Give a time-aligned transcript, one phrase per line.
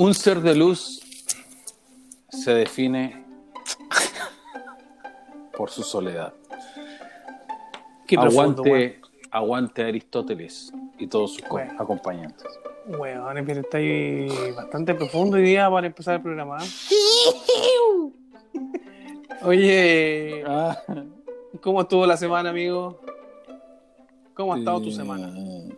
[0.00, 0.98] Un ser de luz
[2.30, 3.22] se define
[5.54, 6.32] por su soledad.
[8.06, 9.00] Qué profundo, aguante,
[9.30, 11.74] aguante Aristóteles y todos sus Bueno.
[11.78, 12.46] acompañantes.
[12.86, 16.56] Weón, pero está ahí bastante profundo hoy día para empezar el programa.
[16.64, 16.68] ¿eh?
[19.42, 20.82] Oye, Ah,
[21.60, 23.02] ¿cómo estuvo la semana, amigo?
[24.32, 25.30] ¿Cómo ha estado tu eh, semana?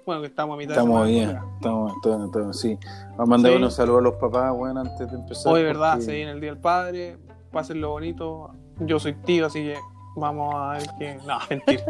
[0.04, 1.46] Bueno, que estamos a mitad Estamos de bien, semana.
[1.56, 2.78] estamos, estamos, estamos- sí.
[3.10, 3.58] Vamos a mandar Sí.
[3.58, 5.52] unos saludos a los papás, bueno, antes de empezar.
[5.52, 5.90] Hoy, ¿verdad?
[5.92, 7.18] porque- Se viene el Día del Padre.
[7.52, 8.50] Pásenlo bonito.
[8.80, 9.76] Yo soy tío, así que
[10.16, 11.18] vamos a ver que.
[11.26, 11.82] No, mentira.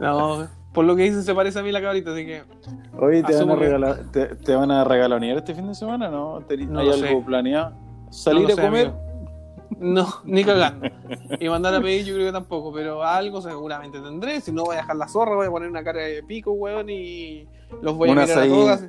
[0.00, 2.44] No, por lo que dicen se parece a mí la cabrita, así que.
[2.98, 6.08] Oye, ¿te van, a que- regalar, te, te van a regalonear este fin de semana?
[6.08, 6.40] ¿No?
[6.46, 7.22] ¿Te- No ¿Hay algo sé.
[7.26, 7.72] planeado?
[8.10, 8.86] ¿Salir no lo a sé, comer?
[8.86, 9.11] amigo.
[9.82, 10.86] No, ni cagando.
[11.40, 14.40] Y mandar a pedir yo creo que tampoco, pero algo seguramente tendré.
[14.40, 16.88] Si no voy a dejar la zorra, voy a poner una cara de pico, weón,
[16.88, 17.46] y
[17.82, 18.84] los voy a Un mirar a Los un voy a mirar a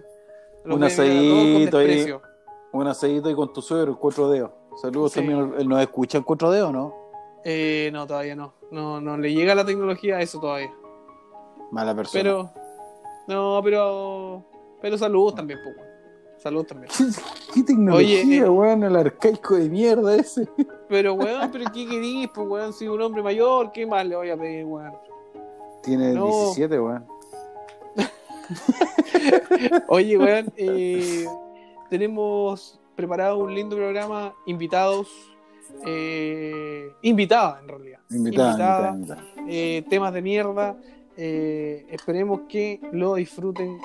[0.63, 1.87] todos con asaíto ahí.
[1.87, 2.21] desprecio.
[2.71, 4.51] Un asadito y con tu suegro, cuatro dedos.
[4.81, 5.19] Saludos Sí.
[5.19, 5.53] también.
[5.57, 6.93] ¿Él nos escucha en cuatro dedos, no?
[7.43, 8.53] Eh, no, todavía no.
[8.71, 8.99] no.
[9.01, 10.71] No le llega la tecnología a eso todavía.
[11.71, 12.23] Mala persona.
[12.23, 12.51] Pero.
[13.27, 14.43] No, pero.
[14.81, 15.89] Pero salud también, pues, weón.
[16.37, 16.91] Salud también.
[16.97, 17.05] ¿Qué,
[17.53, 18.83] qué tecnología, Oye, eh, weón?
[18.83, 20.47] El arcaico de mierda ese.
[20.93, 22.71] Pero, weón, pero ¿qué querís, pues, weón?
[22.71, 24.93] Si un hombre mayor, ¿qué más le voy a pedir, weón?
[25.81, 26.27] Tiene No.
[26.27, 27.03] 17, weón.
[29.87, 31.25] Oye, weón, eh,
[31.89, 35.07] tenemos preparado un lindo programa, invitados,
[35.87, 38.91] eh, invitada en realidad, Invitada, Invitada.
[38.93, 39.23] invitada, invitada.
[39.49, 40.77] eh, temas de mierda,
[41.17, 43.79] eh, esperemos que lo disfruten.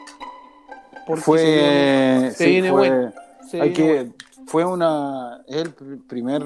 [1.06, 1.38] porque Fue.
[1.38, 3.12] se viene, se sí, viene fue, bueno.
[3.48, 4.12] se hay viene que, bueno.
[4.48, 5.42] Fue una.
[5.46, 6.42] Es el pr- primer.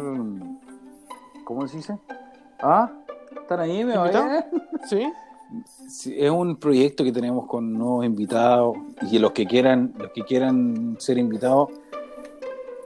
[1.45, 1.99] ¿Cómo se dice?
[2.61, 2.91] ¿Ah?
[3.41, 3.85] ¿Están ahí?
[3.85, 4.27] ¿Me ¿Invitado?
[4.27, 4.45] oyen?
[4.89, 5.13] ¿Sí?
[5.89, 8.77] Sí, es un proyecto que tenemos con nuevos invitados
[9.11, 11.69] y los que quieran, los que quieran ser invitados,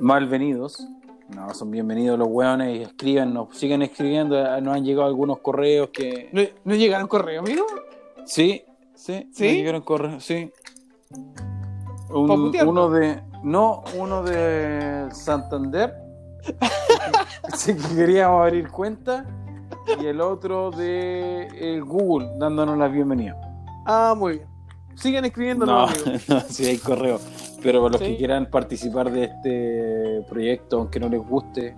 [0.00, 0.86] malvenidos.
[1.34, 5.90] No, son bienvenidos los hueones y escríbanos, sigan escribiendo, eh, nos han llegado algunos correos
[5.90, 7.64] que ¿No, no llegaron correo, amigo?
[8.24, 8.62] sí,
[8.94, 9.44] sí, ¿Sí?
[9.44, 10.50] nos llegaron correos, sí.
[12.10, 15.94] Uno de no, uno de Santander.
[17.56, 19.24] sí que queríamos abrir cuenta
[20.00, 23.36] y el otro de el Google dándonos la bienvenida.
[23.86, 24.48] Ah, muy bien.
[24.94, 26.06] Sigan escribiendo, No, amigos.
[26.28, 27.20] no, sí hay correo.
[27.62, 28.06] Pero para los Sí.
[28.12, 31.74] que quieran participar de este proyecto, aunque no les guste,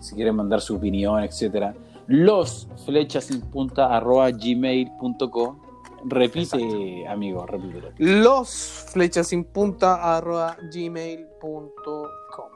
[0.00, 1.74] si quieren mandar su opinión, etcétera,
[2.06, 5.58] los flechas sin punta arroba gmail.com.
[6.04, 7.90] Repite, amigo, repítelo.
[7.98, 12.48] Los flechas sin punta arroba gmail.com.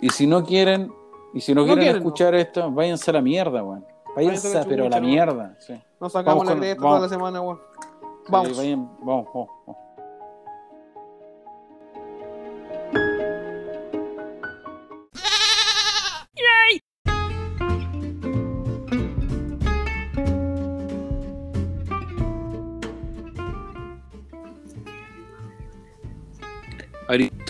[0.00, 0.92] Y si no quieren,
[1.34, 3.84] y si no, No quieren, quieren, escuchar esto, váyanse a la mierda, weón.
[4.14, 5.06] Váyanse, Váyanse pero a la ¿no?
[5.08, 5.56] mierda.
[5.58, 5.80] Sí.
[6.00, 7.60] Nos sacamos Vamos la con- toda la semana, weón.
[8.00, 8.56] Sí, Vamos.
[8.58, 9.81] vayan- vamos, vamos, vamos.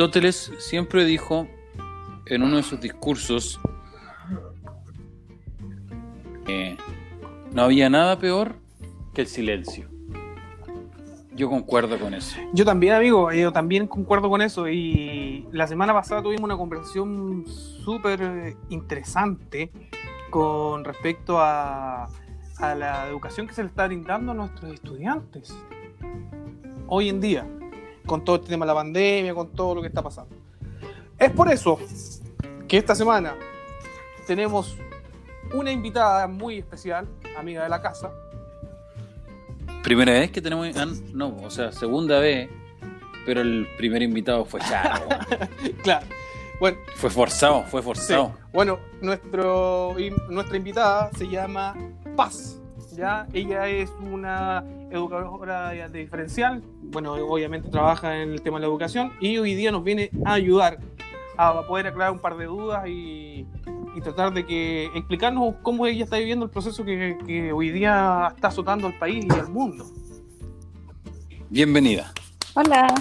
[0.03, 1.47] Aristóteles siempre dijo
[2.27, 3.61] en uno de sus discursos
[6.45, 6.77] que
[7.53, 8.57] no había nada peor
[9.15, 9.89] que el silencio.
[11.37, 12.37] Yo concuerdo con eso.
[12.53, 14.69] Yo también, amigo, yo también concuerdo con eso.
[14.69, 19.71] Y la semana pasada tuvimos una conversación súper interesante
[20.31, 22.09] con respecto a,
[22.57, 25.57] a la educación que se le está brindando a nuestros estudiantes
[26.89, 27.47] hoy en día,
[28.13, 30.37] con todo este tema de la pandemia, con todo lo que está pasando.
[31.19, 31.79] Es por eso
[32.69, 33.35] que esta semana
[34.27, 34.77] tenemos
[35.55, 37.09] una invitada muy especial,
[37.39, 38.11] amiga de la casa,
[39.83, 40.77] Primera vez que tenemos.
[40.77, 42.49] ah, no, o sea, segunda vez.
[43.27, 45.07] Pero el primer invitado fue Charo.
[45.83, 46.07] claro.
[46.61, 47.85] Bueno, fue forzado, fue Sí.
[47.87, 48.33] forzado.
[48.53, 49.97] Bueno, nuestro,
[50.29, 51.75] nuestra invitada se llama
[52.15, 52.61] Paz.
[52.97, 53.27] ¿Ya?
[53.33, 56.63] Ella es una educadora de diferencial.
[56.83, 60.35] Bueno, obviamente trabaja en el tema de la educación y hoy día nos viene a
[60.35, 60.79] ayudar
[61.37, 63.47] a poder aclarar un par de dudas y,
[63.97, 68.33] y tratar de que explicarnos cómo ella está viviendo el proceso que, que hoy día
[68.35, 69.87] está azotando al país y al mundo.
[71.49, 72.13] Bienvenida.
[72.55, 72.95] Hola.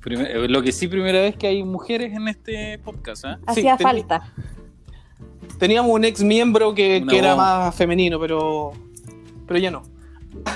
[0.00, 3.38] Primer- eh, lo que sí, primera vez que hay mujeres en este podcast, ¿ah?
[3.46, 4.32] Hacía falta.
[5.58, 8.72] Teníamos un ex miembro que, que era más femenino, pero,
[9.46, 9.82] pero ya no.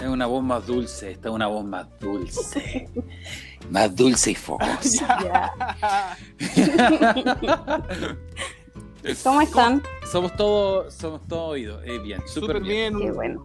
[0.01, 2.89] Es una voz más dulce, esta es una voz más dulce.
[3.71, 5.47] más dulce y fogosa.
[9.25, 9.83] ¿Cómo están?
[10.11, 11.83] somos todos, somos todos oídos.
[11.85, 12.97] Eh, bien, súper Súper bien.
[12.97, 13.09] bien.
[13.09, 13.45] Qué bueno.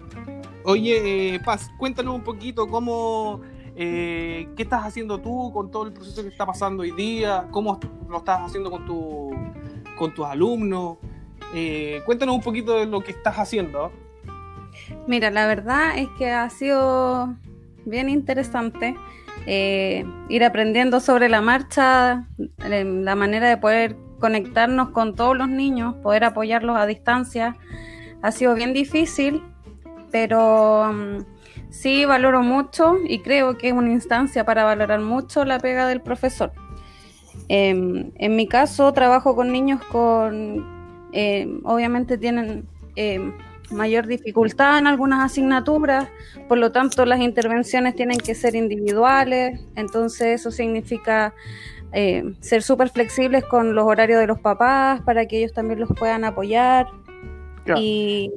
[0.65, 3.41] Oye, eh, Paz, cuéntanos un poquito cómo
[3.79, 7.47] Eh, ¿Qué estás haciendo tú con todo el proceso que está pasando hoy día?
[7.51, 9.29] ¿Cómo lo estás haciendo con, tu,
[9.97, 10.97] con tus alumnos?
[11.53, 13.91] Eh, cuéntanos un poquito de lo que estás haciendo.
[15.07, 17.35] Mira, la verdad es que ha sido
[17.85, 18.95] bien interesante
[19.45, 22.27] eh, ir aprendiendo sobre la marcha,
[22.57, 27.55] la manera de poder conectarnos con todos los niños, poder apoyarlos a distancia.
[28.21, 29.43] Ha sido bien difícil,
[30.11, 31.25] pero mm,
[31.69, 36.01] sí valoro mucho y creo que es una instancia para valorar mucho la pega del
[36.01, 36.51] profesor.
[37.47, 40.76] Em, en mi caso, trabajo con niños con,
[41.19, 43.33] em, obviamente tienen em,
[43.71, 46.07] mayor dificultad en algunas asignaturas,
[46.47, 51.33] por lo tanto las intervenciones tienen que ser individuales, entonces eso significa
[51.91, 55.89] eh, ser súper flexibles con los horarios de los papás para que ellos también los
[55.97, 56.87] puedan apoyar
[57.75, 58.31] y,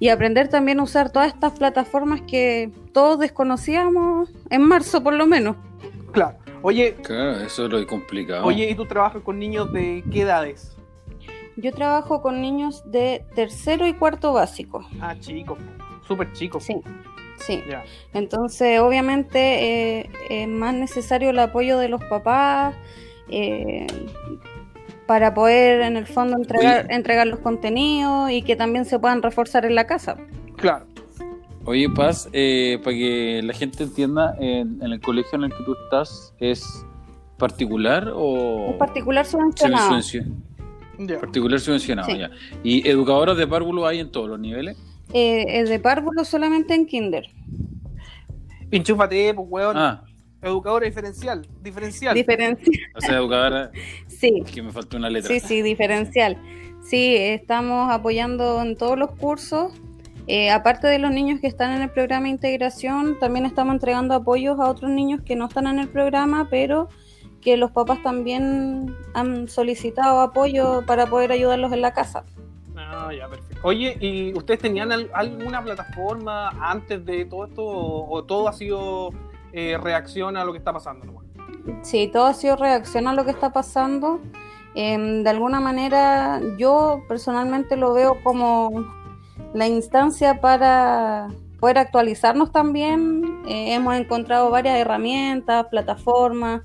[0.00, 5.26] y, aprender también a usar todas estas plataformas que todos desconocíamos en marzo por lo
[5.26, 5.56] menos.
[6.10, 6.96] Claro, oye...
[7.02, 8.44] Claro, eso es lo complicado.
[8.44, 10.77] Oye, ¿y tú trabajas con niños de qué edades?
[11.60, 14.86] Yo trabajo con niños de tercero y cuarto básico.
[15.00, 15.58] Ah, chicos,
[16.06, 16.62] súper chicos.
[16.62, 16.80] Sí,
[17.38, 17.60] sí.
[18.14, 22.76] Entonces, obviamente, eh, es más necesario el apoyo de los papás
[23.28, 23.88] eh,
[25.08, 29.64] para poder, en el fondo, entregar, entregar los contenidos y que también se puedan reforzar
[29.64, 30.16] en la casa.
[30.56, 30.86] Claro.
[31.64, 35.76] Oye, Paz, eh, para que la gente entienda, en, el colegio en el que tú
[35.84, 36.86] estás, ¿es
[37.36, 38.70] particular o...?
[38.70, 40.00] Es particular subvencionado.
[41.20, 42.30] Particular subvencionado, ya.
[42.62, 44.76] ¿Y educadoras de párvulo hay en todos los niveles?
[45.12, 47.26] Eh, el de párvulo solamente en kinder.
[48.70, 49.76] Pinchúfate, pues, weón.
[49.76, 50.04] Ah.
[50.42, 51.46] Educadora diferencial.
[51.62, 52.14] Diferencial.
[52.14, 52.76] Diferencial.
[52.94, 53.70] O sea, educadora.
[54.06, 54.42] sí.
[54.52, 55.28] Que me faltó una letra.
[55.28, 56.38] Sí, sí, diferencial.
[56.82, 59.72] Sí, estamos apoyando en todos los cursos.
[60.28, 64.14] Eh, aparte de los niños que están en el programa de integración, también estamos entregando
[64.14, 66.88] apoyos a otros niños que no están en el programa, pero
[67.40, 72.24] que los papás también han solicitado apoyo para poder ayudarlos en la casa.
[72.76, 73.60] Ah, ya, perfecto.
[73.62, 79.10] Oye, ¿y ustedes tenían alguna plataforma antes de todo esto o, todo ha sido
[79.52, 81.22] eh, reacción a lo que está pasando?
[81.82, 84.20] Sí, todo ha sido reacción a lo que está pasando.
[84.74, 88.86] Em, de alguna manera, yo personalmente lo veo como
[89.54, 91.28] la instancia para
[91.60, 93.42] poder actualizarnos también.
[93.46, 96.62] Eh, hemos encontrado varias herramientas, plataformas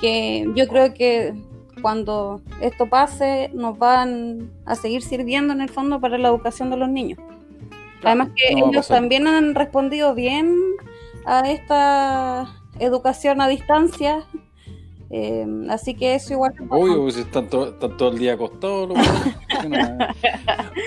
[0.00, 1.34] que yo creo que
[1.80, 6.76] cuando esto pase nos van a seguir sirviendo en el fondo para la educación de
[6.76, 7.18] los niños.
[8.04, 10.56] Además que ellos también han respondido bien
[11.24, 12.48] a esta
[12.78, 14.24] educación a distancia,
[15.10, 16.54] eh, así que eso igual.
[16.68, 18.90] Obvio, pues están, todo el día acostados.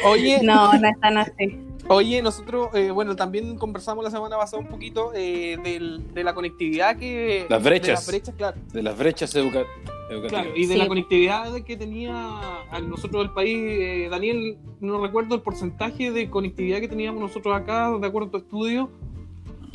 [0.08, 1.60] Oye, no, no están así.
[1.88, 5.58] Oye, nosotros, eh, bueno, también conversamos la semana pasada un poquito eh,
[6.14, 7.46] de la conectividad que...
[7.48, 7.88] Las brechas.
[7.88, 8.58] De las brechas, claro.
[8.74, 9.68] De las brechas educativas.
[10.28, 12.14] Claro, y de la conectividad que tenía
[12.84, 13.58] nosotros del país.
[13.58, 18.32] Eh, Daniel, no recuerdo el porcentaje de conectividad que teníamos nosotros acá, de acuerdo a
[18.32, 18.90] tu estudio.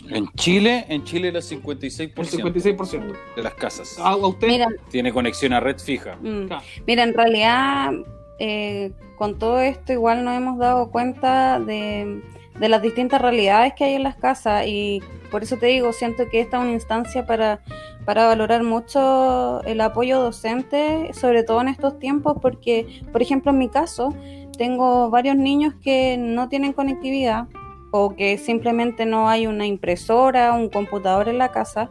[0.09, 2.13] En Chile, en Chile era 56%.
[2.17, 3.17] El 56%.
[3.37, 3.99] De las casas.
[3.99, 4.65] ¿A, usted?
[4.89, 6.17] Tiene conexión a red fija.
[6.17, 6.49] Mm.
[6.87, 7.93] Mira, en realidad
[8.41, 12.23] eh, con todo esto igual nos hemos dado cuenta de,
[12.59, 16.41] las distintas realidades que hay en las casas y por eso te digo, siento que
[16.41, 17.61] esta es una instancia para,
[18.07, 23.69] valorar mucho el apoyo docente, sobre todo en estos tiempos, porque, por ejemplo, en mi
[23.69, 24.13] caso,
[24.59, 27.47] tengo varios niños que no tienen conectividad
[27.93, 31.91] o que simplemente no hay una impresora, un computador en la casa.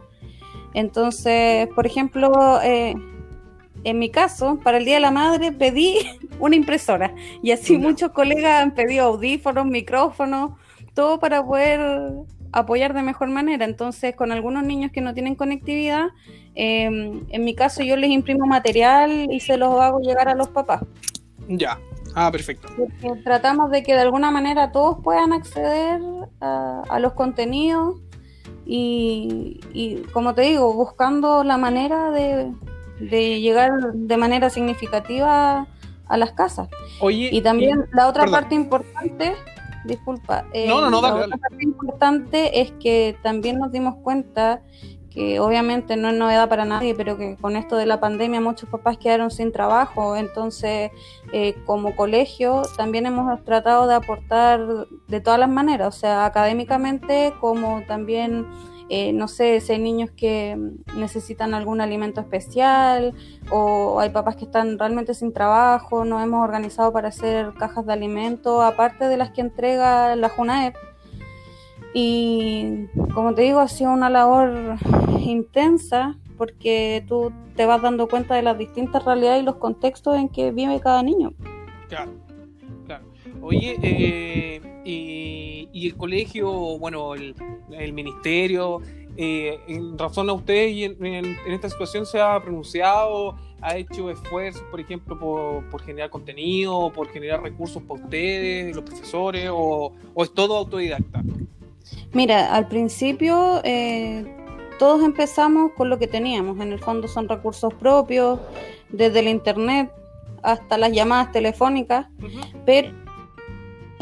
[0.74, 2.94] Entonces, por ejemplo, eh,
[3.84, 5.98] en mi caso, para el Día de la Madre pedí
[6.38, 10.52] una impresora y así muchos colegas han pedido audífonos, micrófonos,
[10.94, 11.80] todo para poder
[12.52, 13.64] apoyar de mejor manera.
[13.64, 16.08] Entonces, con algunos niños que no tienen conectividad,
[16.54, 20.48] em, en mi caso yo les imprimo material y se los hago llegar a los
[20.48, 20.82] papás.
[21.48, 21.78] Ya,
[22.14, 22.68] ah, perfecto.
[23.24, 26.00] tratamos de que de alguna manera todos puedan acceder
[26.40, 28.00] a, los contenidos
[28.66, 32.52] y, y, como te digo, buscando la manera de,
[33.00, 35.66] de llegar de manera significativa
[36.06, 36.68] a las casas.
[37.00, 39.34] Oye, y también la otra parte importante,
[39.84, 44.62] disculpa, eh, no, no, no, la otra parte importante es que también nos dimos cuenta
[45.10, 48.68] que obviamente no es novedad para nadie, pero que con esto de la pandemia muchos
[48.68, 50.92] papás quedaron sin trabajo, entonces
[51.32, 57.34] eh, como colegio también hemos tratado de aportar de todas las maneras, o sea, académicamente
[57.40, 58.46] como también
[58.92, 60.58] eh, no sé, si hay niños que
[60.96, 63.14] necesitan algún alimento especial
[63.48, 67.92] o hay papás que están realmente sin trabajo, nos hemos organizado para hacer cajas de
[67.92, 70.74] alimento, aparte de las que entrega la JUNAEP.
[71.94, 74.76] Y como te digo, ha sido una labor
[75.20, 80.28] intensa porque tú te vas dando cuenta de las distintas realidades y los contextos en
[80.28, 81.32] que vive cada niño.
[81.88, 82.10] Claro.
[83.42, 88.80] Oye, eh, y, el colegio, bueno, el, ministerio,
[89.16, 94.62] eh, en razón a usted y en, esta situación se ha pronunciado, ha hecho esfuerzos,
[94.70, 95.18] por ejemplo,
[95.70, 101.22] por, generar contenido, por generar recursos para ustedes, los profesores, o, es todo autodidacta?
[102.12, 104.24] Mira, al principio eh,
[104.78, 106.60] todos empezamos con lo que teníamos.
[106.60, 108.38] En el fondo son recursos propios,
[108.90, 109.90] desde el internet
[110.42, 112.06] hasta las llamadas telefónicas,
[112.64, 112.90] pero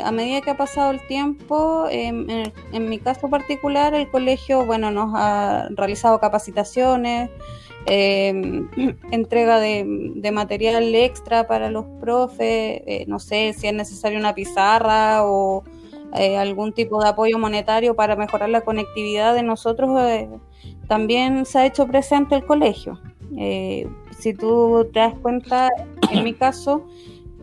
[0.05, 2.27] a medida que ha pasado el tiempo, em,
[2.73, 7.31] en, mi caso particular, el colegio, bueno, nos ha realizado capacitaciones,
[7.87, 8.69] em,
[9.11, 15.25] entrega de, material extra para los profes, eh, no sé si es necesario una pizarra
[15.25, 15.65] o
[16.15, 20.29] eh, algún tipo de apoyo monetario para mejorar la conectividad de nosotros, eh,
[20.87, 22.99] también se ha hecho presente el colegio.
[24.19, 25.69] Si tú te das cuenta,
[26.11, 26.87] en mi caso,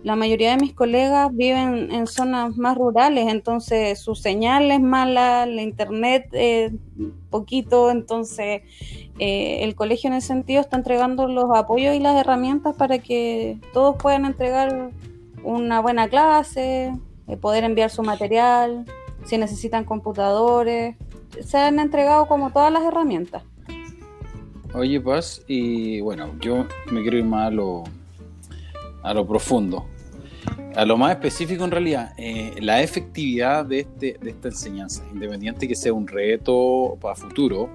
[0.05, 5.47] la mayoría de mis colegas viven en zonas más rurales, entonces su señal es mala,
[5.47, 6.71] la internet eh,
[7.31, 8.61] poquito, entonces
[9.17, 13.57] eh, el colegio en ese sentido está entregando los apoyos y las herramientas para que
[13.73, 14.91] todos puedan entregar
[15.41, 16.93] una buena clase,
[17.41, 18.85] poder enviar su material,
[19.25, 20.97] si necesitan computadores,
[21.43, 23.41] se han entregado como todas las herramientas.
[24.75, 27.85] Oye, Paz, y bueno, yo me quiero ir más a lo,
[29.01, 29.87] a lo profundo,
[30.75, 35.67] a lo más específico en realidad, eh, la efectividad de, este, de esta enseñanza, independiente
[35.67, 37.69] que sea un reto para futuro,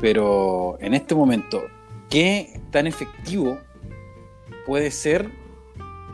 [0.00, 1.62] pero en este momento,
[2.10, 3.58] ¿qué tan efectivo
[4.66, 5.30] puede ser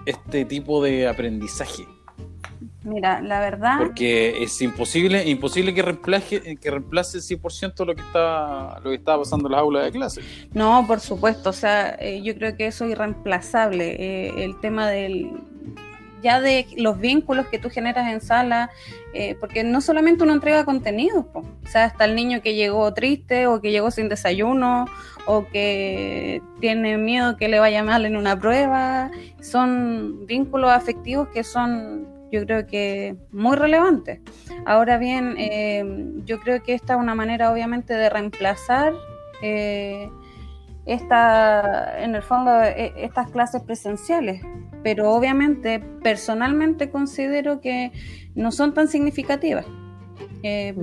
[0.06, 1.86] este tipo de aprendizaje?
[2.84, 3.78] Mira, la verdad.
[3.78, 8.96] Porque es imposible, imposible que reemplace, que reemplace el 100% lo que está, lo que
[8.96, 10.20] está pasando en las aulas de clase.
[10.52, 11.50] No, por supuesto.
[11.50, 13.96] O sea, eh, yo creo que eso es irreemplazable.
[13.98, 15.30] Eh, el tema del
[16.22, 18.70] ya de los vínculos que tú generas en sala,
[19.12, 23.46] eh, porque no solamente uno entrega contenidos, o sea, hasta el niño que llegó triste
[23.46, 24.86] o que llegó sin desayuno
[25.26, 31.44] o que tiene miedo que le vaya mal en una prueba, son vínculos afectivos que
[31.44, 34.22] son yo creo que muy relevante.
[34.64, 35.84] Ahora bien, eh,
[36.24, 38.94] yo creo que esta es una manera obviamente de reemplazar
[39.42, 40.08] eh,
[40.86, 44.42] esta, en el fondo e, estas clases presenciales,
[44.82, 47.92] pero obviamente personalmente considero que
[48.34, 49.66] no son tan significativas.
[50.44, 50.74] Eh,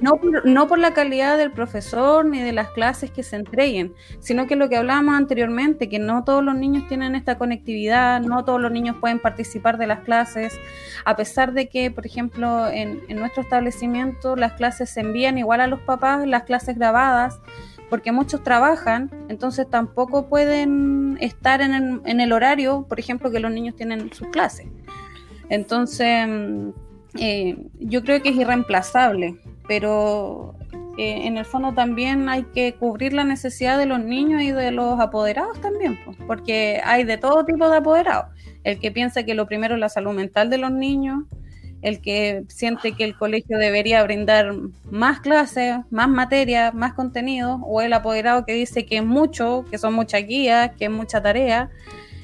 [0.00, 3.94] no, por, no por la calidad del profesor ni de las clases que se entreguen,
[4.20, 8.44] sino que lo que hablábamos anteriormente, que no todos los niños tienen esta conectividad, no
[8.44, 10.60] todos los niños pueden participar de las clases,
[11.06, 15.66] a pesar de que, por ejemplo, en, nuestro establecimiento las clases se envían igual a
[15.66, 17.40] los papás, las clases grabadas,
[17.88, 23.40] porque muchos trabajan, entonces tampoco pueden estar en el, en el horario, por ejemplo, que
[23.40, 24.66] los niños tienen sus clases.
[25.48, 26.28] Entonces
[27.14, 29.36] eh, yo creo que es irreemplazable,
[29.66, 30.54] pero
[30.98, 34.72] eh, en el fondo también hay que cubrir la necesidad de los niños y de
[34.72, 38.26] los apoderados también, porque hay de todo tipo de apoderados.
[38.64, 41.24] El que piensa que lo primero es la salud mental de los niños,
[41.82, 44.52] el que siente que el colegio debería brindar
[44.90, 49.78] más clases, más materia, más contenido, o el apoderado que dice que es mucho, que
[49.78, 51.70] son muchas guías, que es mucha tarea.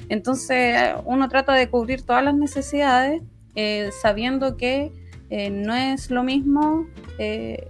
[0.09, 3.21] Entonces uno trata de cubrir todas las necesidades
[3.55, 4.91] eh, sabiendo que
[5.29, 7.67] eh, no es lo mismo eh,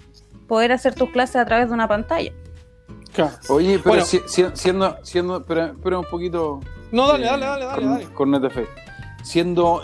[0.47, 2.31] poder hacer tus clases a través de una pantalla.
[3.47, 6.59] Oye, pero siendo, siendo, pero, un poquito.
[6.91, 7.87] No, dale, dale, dale, dale.
[7.87, 8.05] dale.
[8.13, 8.57] Con NTF.
[9.23, 9.81] Siendo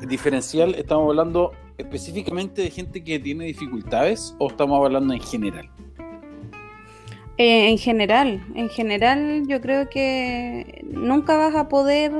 [0.00, 5.68] diferencial, ¿estamos hablando específicamente de gente que tiene dificultades o estamos hablando en general?
[7.36, 12.12] Eh, en general, en general yo creo que nunca vas a poder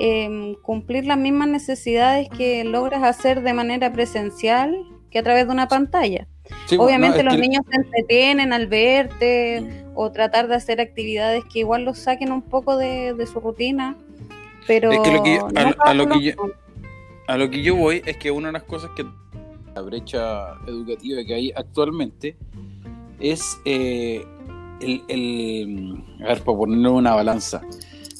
[0.00, 4.76] em, cumplir las mismas necesidades que logras hacer de manera presencial
[5.12, 6.26] que a través de una pantalla.
[6.76, 9.92] Obviamente los niños se entretienen al verte mm.
[9.94, 13.96] o tratar de hacer actividades que igual los saquen un poco de, su rutina,
[14.66, 15.46] pero a, lo que yo,
[17.28, 19.04] a, lo que yo, voy es que una de las cosas que
[19.74, 22.36] la brecha educativa que hay actualmente
[23.20, 24.24] es eh,
[24.80, 27.62] el, a ver, para ponerlo en una balanza,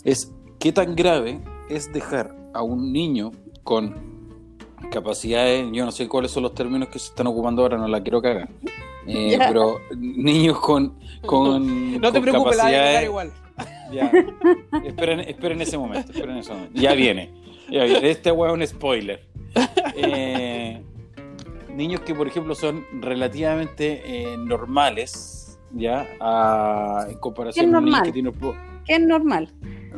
[0.04, 3.94] es qué tan grave es dejar a un niño con
[4.90, 8.02] capacidades, yo no sé cuáles son los términos que se están ocupando ahora, no la
[8.02, 8.48] quiero cagar,
[9.06, 13.32] eh, pero niños con, con no te preocupes, la igual.
[13.90, 14.12] Ya,
[14.84, 16.78] esperen, esperen ese momento, esperen ese momento.
[16.78, 17.32] Ya viene,
[17.70, 18.10] ya viene.
[18.10, 19.24] Este huevo es un spoiler.
[19.96, 20.82] Eh,
[21.74, 25.37] niños que, por ejemplo, son relativamente eh, normales,
[25.72, 26.06] ¿ya?
[26.20, 28.02] A, en comparación ¿Qué es con niños normal?
[28.06, 28.34] que tienen...
[28.86, 29.52] ¿Qué es normal?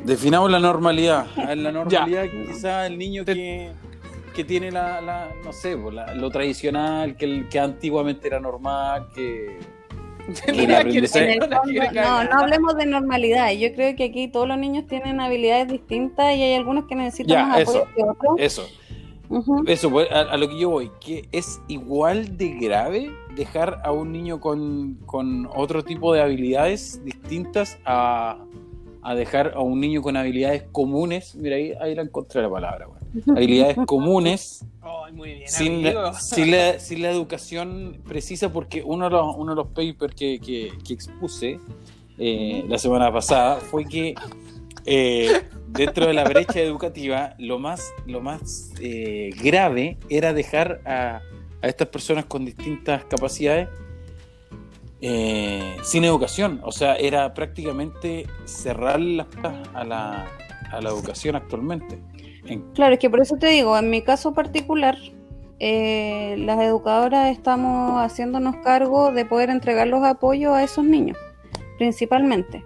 [0.05, 1.27] Definamos la normalidad.
[1.49, 3.71] En la normalidad, quizás el niño que,
[4.35, 9.09] que tiene la, la- no sé, la- lo tradicional, que, el- que antiguamente era normal,
[9.15, 9.59] que...
[10.53, 13.51] Mira, fondo, no, no hablemos de normalidad.
[13.53, 17.37] Yo creo que aquí todos los niños tienen habilidades distintas y hay algunos que necesitan
[17.37, 17.71] Ya, más eso.
[17.79, 18.35] apoyo que otros.
[18.39, 18.67] Eso.
[19.67, 23.11] Eso, pues, a, a lo que yo voy, que es igual de grave
[23.41, 28.37] dejar a un niño con, con otro tipo de habilidades distintas a,
[29.03, 31.35] a dejar a un niño con habilidades comunes.
[31.37, 32.87] Mira, ahí, ahí la encontré la palabra.
[33.37, 39.07] Habilidades comunes Ay, muy bien, sin la, sin, la, sin la educación precisa, porque uno
[39.07, 41.59] de los, uno de los papers que, que- que expuse
[42.19, 44.15] eh, la semana pasada fue que
[44.85, 45.29] eh,
[45.69, 51.21] dentro de la brecha educativa lo más, lo más eh, grave era dejar a,
[51.63, 53.69] a estas personas con distintas capacidades
[55.01, 56.61] eh, sin educación.
[56.65, 60.27] O sea, era prácticamente cerrar las puertas a la,
[60.73, 61.99] a la educación actualmente.
[62.47, 64.97] En- Claro, es que por eso te digo, en mi caso particular,
[65.59, 71.19] eh, las educadoras estamos haciéndonos cargo de poder entregar los apoyos a esos niños,
[71.79, 72.65] principalmente.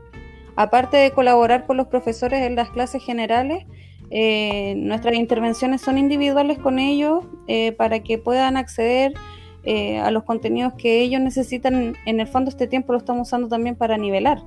[0.56, 3.64] Aparte de colaborar con los profesores en las clases generales,
[4.16, 9.12] eh, nuestras intervenciones son individuales con ellos eh, para que puedan acceder
[9.64, 11.96] eh, a los contenidos que ellos necesitan.
[12.06, 14.38] En el fondo este tiempo lo estamos usando también para nivelar.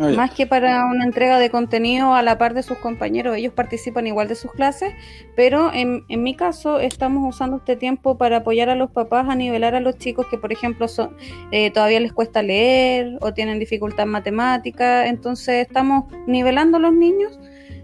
[0.00, 0.08] Ah.
[0.16, 4.06] Más que para una entrega de contenido a la par de sus compañeros, ellos participan
[4.06, 4.94] igual de sus clases,
[5.36, 9.34] pero en, en mi caso estamos usando este tiempo para apoyar a los papás a
[9.34, 11.14] nivelar a los chicos que, por ejemplo, son,
[11.50, 16.94] eh, todavía les cuesta leer o tienen dificultad en matemática, entonces estamos nivelando a los
[16.94, 17.38] niños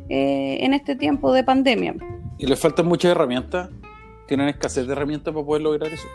[0.08, 1.94] eh, en este tiempo de pandemia.
[2.38, 3.70] ¿Y les faltan muchas herramientas?
[4.26, 6.06] ¿Tienen escasez de herramientas para poder lograr eso?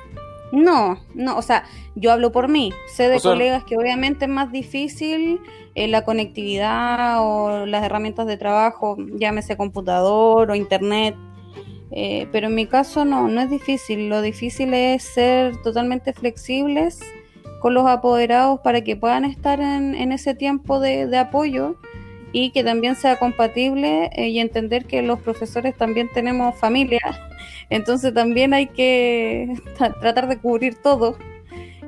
[0.51, 1.63] No, no, o sea,
[1.95, 2.71] yo hablo por mí.
[2.93, 5.39] Sé de O sea- colegas que obviamente es más difícil
[5.75, 11.15] eh, la conectividad o las herramientas de trabajo, llámese computador o internet,
[11.89, 14.09] eh, pero en mi caso no, no es difícil.
[14.09, 16.99] Lo difícil es ser totalmente flexibles
[17.59, 21.77] con los apoderados para que puedan estar en, en ese tiempo de, de apoyo
[22.33, 26.99] y que también sea compatible eh, y entender que los profesores también tenemos familia
[27.69, 31.17] entonces también hay que tra- tratar de cubrir todo.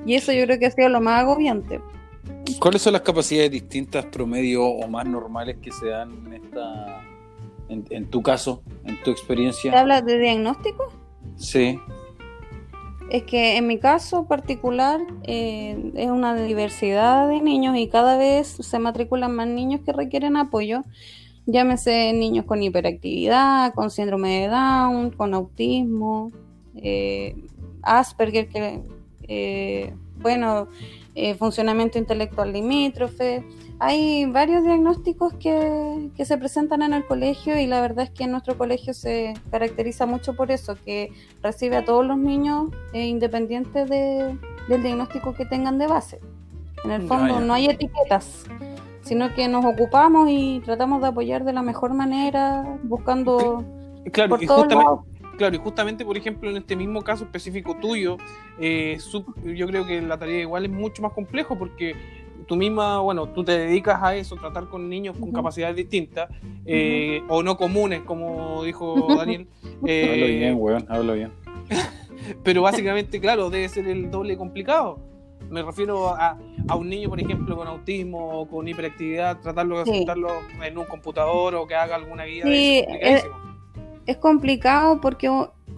[0.06, 1.80] Y eso yo creo que ha sido lo más agobiante.
[2.60, 7.02] ¿Cuáles son las capacidades distintas, promedio o más normales que se dan en esta,
[7.70, 9.80] en, en tu caso, en tu ¿Te experiencia?
[9.80, 10.92] hablas de diagnóstico?
[11.36, 11.80] Sí.
[13.10, 18.48] Es que en mi caso particular eh, es una diversidad de niños y cada vez
[18.48, 20.82] se matriculan más niños que requieren apoyo.
[21.46, 26.32] Llámese niños con hiperactividad, con síndrome de Down, con autismo,
[26.76, 27.36] eh,
[27.84, 28.82] Asperger, que,
[29.28, 30.68] eh, bueno,
[31.14, 33.44] eh, funcionamiento intelectual limítrofe.
[33.80, 38.26] Hay varios diagnósticos que, que se presentan en el colegio y la verdad es que
[38.26, 41.12] nuestro colegio se caracteriza mucho por eso, que
[41.44, 44.38] recibe a todos los niños eh, independientes de-
[44.70, 46.20] del diagnóstico que tengan de base.
[46.86, 48.46] En el fondo no hay etiquetas,
[49.02, 53.64] sino que nos ocupamos y tratamos de apoyar de la mejor manera, buscando
[54.12, 55.06] Claro, por y todos justamente, lados.
[55.38, 58.18] claro, y justamente, por ejemplo, en este mismo caso específico tuyo,
[58.60, 58.98] eh,
[59.44, 61.96] yo creo que la tarea igual es mucho más complejo porque
[62.48, 66.30] tú misma, bueno, tú te dedicas a eso, tratar con niños con capacidades distintas
[66.66, 69.48] eh, o no comunes, como dijo Daniel.
[69.86, 71.32] eh, Hablo bien, weón, hablo bien.
[72.44, 75.00] pero básicamente, claro, debe ser el doble complicado.
[75.50, 79.86] Me refiero a, a un niño, por ejemplo, con autismo o con hiperactividad, tratarlo de
[79.86, 80.06] Sí.
[80.64, 82.44] en un computador o que haga alguna guía.
[82.46, 83.36] Sí, ser complicadísimo.
[84.08, 85.30] Es complicado porque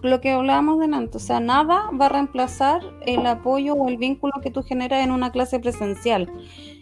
[0.02, 4.34] lo que hablábamos delante, o sea, nada va a reemplazar el apoyo o el vínculo
[4.42, 6.30] que tú generas en una clase presencial.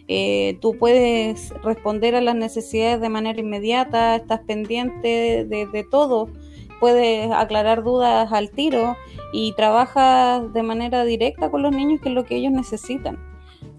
[0.07, 6.29] Eh, tú puedes responder a las necesidades de manera inmediata, estás pendiente de, de todo,
[6.79, 8.95] puedes aclarar dudas al tiro
[9.33, 13.19] y trabajas de manera directa con los niños, que es lo que ellos necesitan.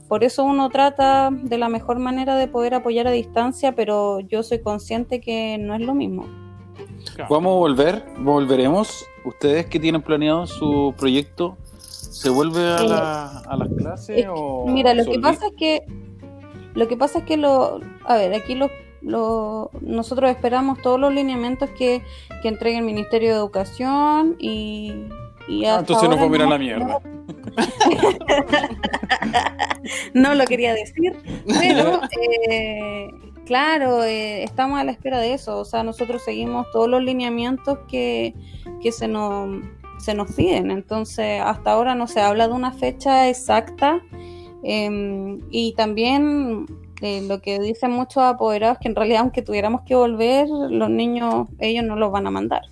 [0.09, 4.43] Por eso uno trata de la mejor manera de poder apoyar a distancia, pero yo
[4.43, 6.25] soy consciente que no es lo mismo.
[7.29, 9.05] Vamos a volver, volveremos.
[9.29, 14.95] Ustedes que tienen planeado su proyecto, ¿se vuelve a, la- a las clases o Mira,
[14.95, 15.83] lo que pasa es que
[16.75, 18.71] lo que pasa es que lo, a ver, aquí lo,
[19.03, 22.03] lo- nosotros esperamos todos los lineamientos que,
[22.43, 24.93] que entregue el Ministerio de Educación y,
[25.49, 26.99] y Ah, entonces nos vamos a ir a no- la mierda.
[30.13, 31.17] No lo quería decir,
[31.61, 32.01] pero
[32.51, 33.09] eh,
[33.49, 35.59] claro, eh, estamos a la espera de eso.
[35.59, 38.35] O sea, nosotros seguimos todos los lineamientos que,
[38.81, 39.63] que se nos
[39.99, 40.71] se nos piden.
[40.71, 44.01] Entonces, hasta ahora no se habla de una fecha exacta.
[44.63, 46.67] Em, y también
[47.01, 51.49] eh, lo que dicen muchos apoderados que en realidad aunque tuviéramos que volver, los niños,
[51.59, 52.63] ellos no los van a mandar.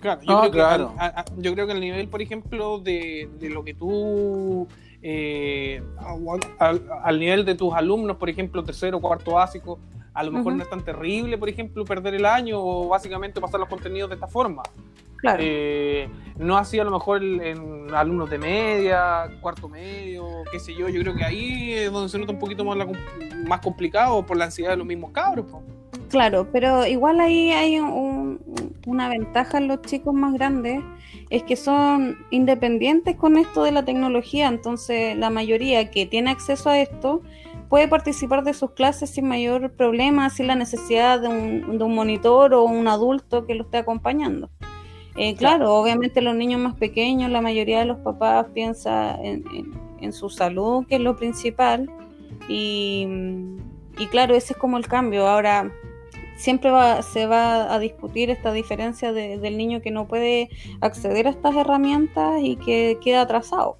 [0.00, 0.94] Claro, yo, creo, claro.
[0.94, 4.68] Que al, yo creo que el nivel, por ejemplo, de, lo que tú,
[5.02, 5.82] eh,
[6.58, 9.78] al, nivel de tus alumnos, por ejemplo, tercero, cuarto básico,
[10.14, 13.60] a lo mejor no es tan terrible, por ejemplo, perder el año o básicamente pasar
[13.60, 14.62] los contenidos de esta forma.
[15.16, 15.42] Claro.
[15.42, 20.88] Eh, no así a lo mejor en alumnos de media, cuarto medio, qué sé yo.
[20.88, 22.78] Yo creo que ahí es donde se nota un poquito más,
[23.46, 25.46] más complicado por la ansiedad de los mismos cabros.
[26.08, 27.78] Claro, pero igual ahí hay
[28.86, 30.82] una ventaja en los chicos más grandes,
[31.30, 36.70] es que son independientes con esto de la tecnología, entonces la mayoría que tiene acceso
[36.70, 37.22] a esto
[37.68, 41.94] puede participar de sus clases sin mayor problema, sin la necesidad de un, de un
[41.94, 44.50] monitor o un adulto que lo esté acompañando.
[45.16, 50.28] Eh, claro, obviamente los niños más pequeños, la mayoría de los papás piensa en, su
[50.28, 51.90] salud, que es lo principal,
[52.48, 53.08] y,
[54.10, 55.26] claro, ese es como el cambio.
[55.26, 55.72] Ahora,
[56.36, 56.70] siempre
[57.02, 62.40] se va a discutir esta diferencia del niño que no puede acceder a estas herramientas
[62.42, 63.78] y que queda atrasado.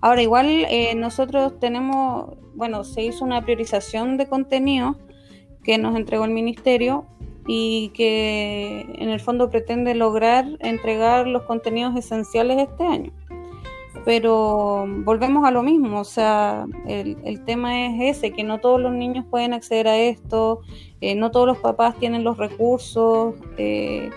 [0.00, 4.96] Ahora, igual eh, nosotros tenemos, bueno, se hizo una priorización de contenido
[5.62, 7.06] que nos entregó el ministerio
[7.46, 13.12] y que en el fondo pretende lograr entregar los contenidos esenciales este año.
[14.04, 18.92] Pero volvemos a lo mismo, o sea, el, tema es ese, que no todos los
[18.92, 20.60] niños pueden acceder a esto,
[21.00, 24.10] eh, no todos los papás tienen los recursos eh,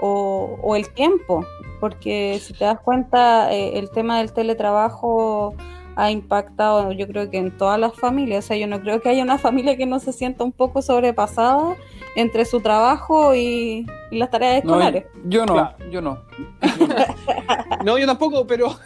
[0.00, 1.46] o, o, el tiempo
[1.82, 5.56] porque si te das cuenta, eh, el tema del teletrabajo
[5.96, 9.08] ha impactado yo creo que en todas las familias, o sea, yo no creo que
[9.08, 11.76] haya una familia que no se sienta un poco sobrepasada
[12.16, 15.06] entre su trabajo y, las tareas escolares.
[15.24, 16.18] yo no, yo no.
[17.84, 18.76] no, yo tampoco, pero,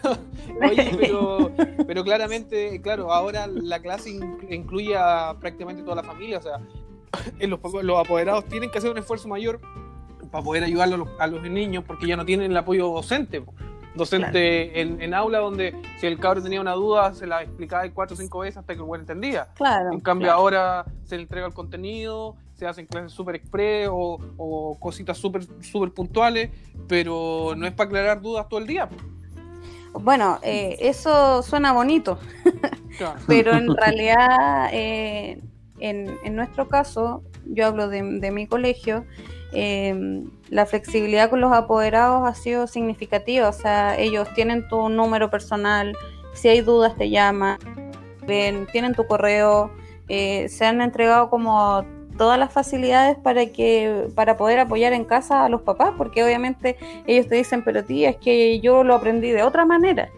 [1.87, 6.61] pero, claramente, claro, ahora la clase incluye a prácticamente toda la familia, o sea,
[7.39, 9.61] en los, los apoderados tienen que hacer un esfuerzo mayor
[10.31, 10.89] para poder ayudar
[11.19, 13.43] a los, niños porque ya no tienen el apoyo docente.
[13.97, 18.19] Docente en, aula donde si el cabro tenía una duda se la explicaba cuatro o
[18.19, 19.49] cinco veces hasta que el güey entendía.
[19.55, 24.77] Claro, en cambio ahora se le entrega el contenido, se hacen clases súper express o,
[24.79, 26.51] cositas súper super puntuales,
[26.89, 28.89] pero no es para aclarar dudas todo el día.
[29.93, 32.19] Bueno, eh, eso suena bonito,
[33.27, 35.41] pero en realidad, eh,
[35.79, 39.07] en, nuestro caso, yo hablo de, de mi colegio,
[39.53, 45.31] eh, la flexibilidad con los apoderados ha sido significativa, o sea, ellos tienen tu número
[45.31, 45.97] personal,
[46.35, 47.59] si hay dudas te llaman,
[48.27, 49.71] ven, tienen tu correo,
[50.09, 51.85] eh, se han entregado como
[52.17, 56.77] todas las facilidades para que para poder apoyar en casa a los papás, porque obviamente
[57.07, 60.09] ellos te dicen, pero tía, es que yo lo aprendí de otra manera.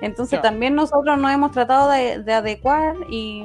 [0.00, 3.44] Entonces también nosotros nos hemos tratado de adecuar y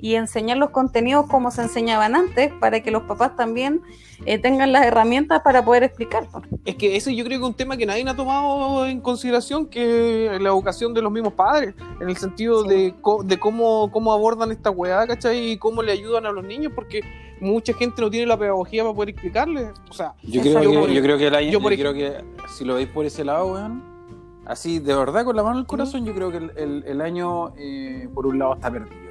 [0.00, 3.80] y enseñar los contenidos como se enseñaban antes para que los papás también
[4.24, 6.26] eh, tengan las herramientas para poder explicar.
[6.64, 9.66] Es que ese yo creo que es un tema que nadie ha tomado en consideración,
[9.66, 14.50] que la educación de los mismos padres, en el sentido de, de cómo, cómo abordan
[14.52, 15.52] esta weá, ¿cachai?
[15.52, 17.02] Y cómo le ayudan a los niños, porque
[17.40, 19.68] mucha gente no tiene la pedagogía para poder explicarles.
[19.90, 22.74] O sea, yo creo, que, yo creo que el año, yo, creo que si lo
[22.74, 23.82] veis por ese lado, weón,
[24.46, 27.52] así de verdad con la mano en el corazón, yo creo que el, el, año
[27.58, 29.05] eh, por un lado está perdido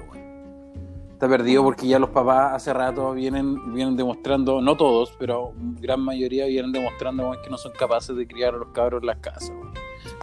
[1.16, 6.02] está perdido porque ya los papás hace rato vienen, vienen demostrando, no todos, pero gran
[6.02, 9.54] mayoría vienen demostrando que no son capaces de criar a los cabros en las casas.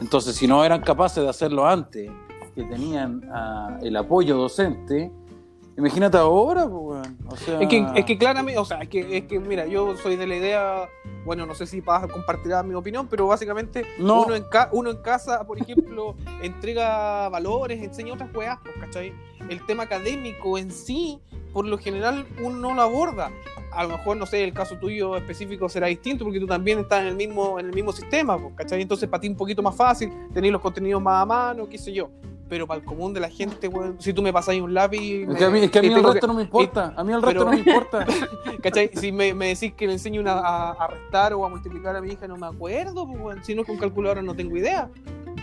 [0.02, 2.10] Entonces, si no eran capaces de hacerlo antes,
[2.54, 5.10] que tenían ah, el apoyo docente,
[5.76, 7.60] imagínate ahora, pues, o sea...
[7.60, 10.26] es, que, es que claramente, o sea, es que, es que mira, yo soy de
[10.26, 10.88] la idea,
[11.24, 14.96] bueno, no sé si vas a compartir mi opinión, pero básicamente uno, en uno en
[14.98, 19.12] casa, por ejemplo, entrega valores, enseña otras weas, pues, ¿cachai?
[19.48, 21.20] el tema académico en sí,
[21.52, 23.30] por lo general uno no lo aborda.
[23.72, 27.00] A lo mejor, no sé, el caso tuyo específico será distinto porque tú también estás
[27.02, 28.82] en el mismo, en el mismo sistema, ¿cachai?
[28.82, 31.92] Entonces para ti un poquito más fácil, tener los contenidos más a mano, qué sé
[31.92, 32.10] yo.
[32.52, 35.22] Pero para el común de la gente, si tú me pasas ahí un lápiz...
[35.26, 37.60] Es que a mí, el resto no me importa, a mí el resto no me
[37.60, 38.04] importa.
[38.62, 38.90] ¿Cachai?
[38.92, 42.28] Si me, decís que le enseño una, a, restar o a multiplicar a mi hija,
[42.28, 44.90] no me acuerdo, pues, si no con calculadora no tengo idea.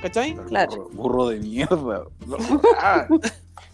[0.03, 0.35] ¿Cachai?
[0.49, 0.87] Claro.
[0.93, 2.03] Burro de mierda.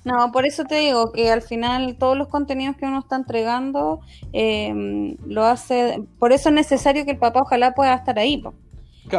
[0.05, 4.01] No, por eso te digo que al final todos los contenidos que uno está entregando
[4.33, 6.03] em, lo hace.
[6.19, 8.43] Por eso es necesario que el papá ojalá pueda estar ahí.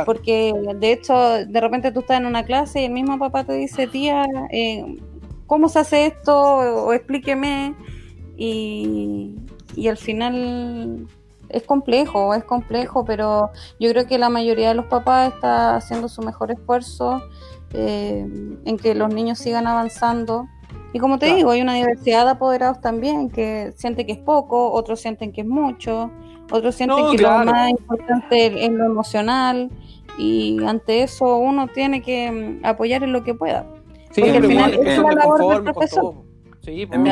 [0.05, 1.14] Porque de hecho,
[1.46, 4.85] de repente tú estás en una clase y el mismo papá te dice, tía, eh,
[5.46, 6.37] ¿cómo se hace esto?
[6.37, 7.75] O, explíqueme.
[8.37, 9.35] Y,
[9.75, 11.07] y al final
[11.49, 16.09] es complejo, es complejo, pero yo creo que la mayoría de los papás está haciendo
[16.09, 17.22] su mejor esfuerzo
[17.72, 18.27] eh,
[18.64, 20.49] en que los niños sigan avanzando.
[20.92, 24.72] Y como te digo, hay una diversidad de apoderados también que sienten que es poco,
[24.72, 26.11] otros sienten que es mucho,
[26.50, 29.70] otros sienten que lo más importante es lo emocional
[30.18, 33.66] y ante eso uno tiene que mm, apoyar en lo que pueda.
[34.14, 36.14] Porque al final es la labor del profesor.
[36.66, 37.11] en, mi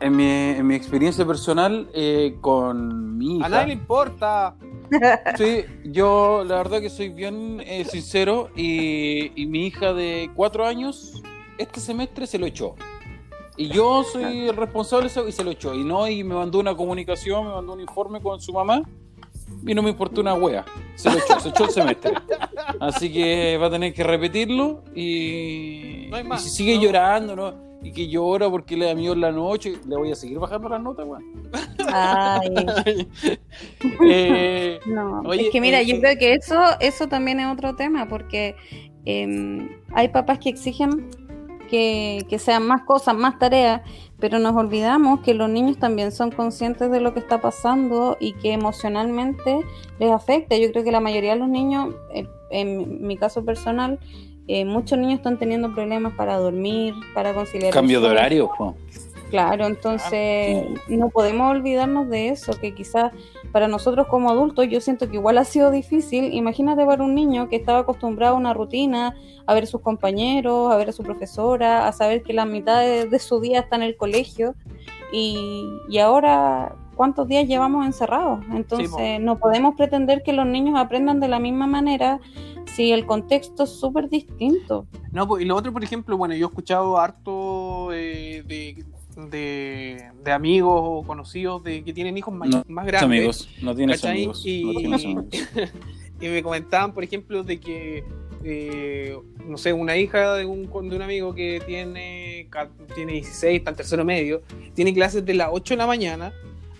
[0.00, 3.46] en, mi, en, mi experiencia personal eh, con mi hija.
[3.46, 4.56] A nadie le importa.
[5.36, 10.66] Sí, yo la verdad que soy bien eh, sincero y, y, mi hija de cuatro
[10.66, 11.22] años
[11.58, 12.76] este semestre se lo echó.
[13.56, 15.74] Y yo soy el responsable y se lo echó.
[15.74, 18.82] Y no, y me mandó una comunicación, me mandó un informe con su mamá
[19.66, 20.64] y no me importó una wea.
[20.96, 22.12] Se lo echó, se echó el semestre.
[22.80, 27.64] Así que va a tener que repetirlo y, y si sigue llorando, ¿no?
[27.82, 30.68] Y que llora porque le da miedo en la noche, le voy a seguir bajando
[30.70, 31.50] las notas, weón.
[31.92, 33.08] Ay.
[34.08, 38.08] eh, no, es que mira, yo eh, creo que eso, eso también es otro tema,
[38.08, 38.56] porque
[39.04, 41.10] eh, hay papás que exigen
[41.64, 43.82] que, que, sean más cosas, más tareas,
[44.18, 48.32] pero nos olvidamos que los niños también son conscientes de lo que está pasando y
[48.34, 49.60] que emocionalmente
[49.98, 50.56] les afecta.
[50.56, 51.94] Yo creo que la mayoría de los niños,
[52.50, 53.98] en mi caso personal,
[54.46, 57.72] eh, muchos niños están teniendo problemas para dormir, para conciliar.
[57.72, 58.50] Cambio de horario,
[59.30, 63.10] Claro, entonces no podemos olvidarnos de eso, que quizás
[63.54, 66.34] para nosotros como adultos yo siento que igual ha sido difícil.
[66.34, 69.14] Imagínate ver un niño que estaba acostumbrado a una rutina,
[69.46, 72.80] a ver a sus compañeros, a ver a su profesora, a saber que la mitad
[72.80, 73.96] de, su día está en el
[75.12, 78.40] y, y ahora cuántos días llevamos encerrados.
[78.52, 82.18] Entonces no podemos pretender que los niños aprendan de la misma manera
[82.74, 84.88] si el contexto es súper distinto.
[85.12, 88.84] No, pues, y lo otro, por ejemplo, bueno, yo he escuchado harto eh, de,
[89.16, 93.02] de, amigos o conocidos de que tienen hijos más, más grandes.
[93.02, 94.42] amigos, no tienes amigos.
[94.44, 94.62] Y,
[96.20, 98.04] y me comentaban, por ejemplo, de que,
[98.44, 102.48] eh, no sé, una hija de un, de un amigo que tiene,
[102.94, 104.42] tiene 16, está en tercero medio,
[104.74, 106.32] tiene clases de las 8 de la mañana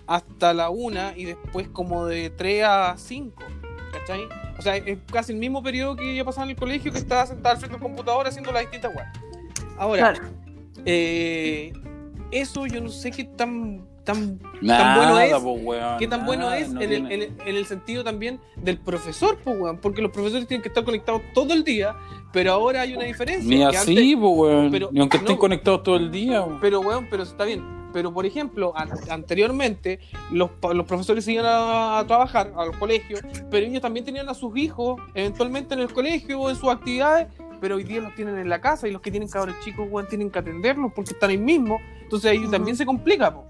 [0.07, 3.43] hasta la 1 y después como de 3 a 5,
[3.91, 4.27] ¿cachai?
[4.57, 7.25] O sea, es casi el mismo periodo que ella pasaba en el colegio que estaba
[7.25, 9.05] sentada al frente del computador haciendo las distintas web.
[9.77, 10.13] Ahora,
[10.85, 11.73] eh,
[12.35, 15.33] eso yo no sé qué tan tan, bueno es
[15.97, 20.01] qué tan bueno es en, el, en, el, sentido también del profesor pues, weón, porque
[20.01, 21.95] los profesores tienen que estar conectados todo el día
[22.31, 24.69] pero ahora hay una diferencia ni así weón.
[24.91, 28.73] ni aunque estén conectados todo el día pero weón pero está bien pero por ejemplo
[29.09, 29.99] anteriormente
[30.31, 33.17] los, los profesores iban a, trabajar al colegio
[33.49, 37.27] pero ellos también tenían a sus hijos eventualmente en el colegio o en sus actividades
[37.59, 40.07] pero hoy día los tienen en la casa y los que tienen cabros chicos, weón,
[40.07, 41.79] tienen que atenderlos porque están ahí mismo.
[42.05, 43.45] Entonces ahí también se complica, po,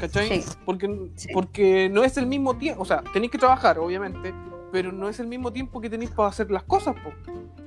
[0.00, 0.42] ¿cachai?
[0.64, 4.32] Porque, porque no es el mismo tiempo, o sea, tenéis que trabajar, obviamente,
[4.72, 7.12] pero no es el mismo tiempo que tenéis para hacer las cosas, po.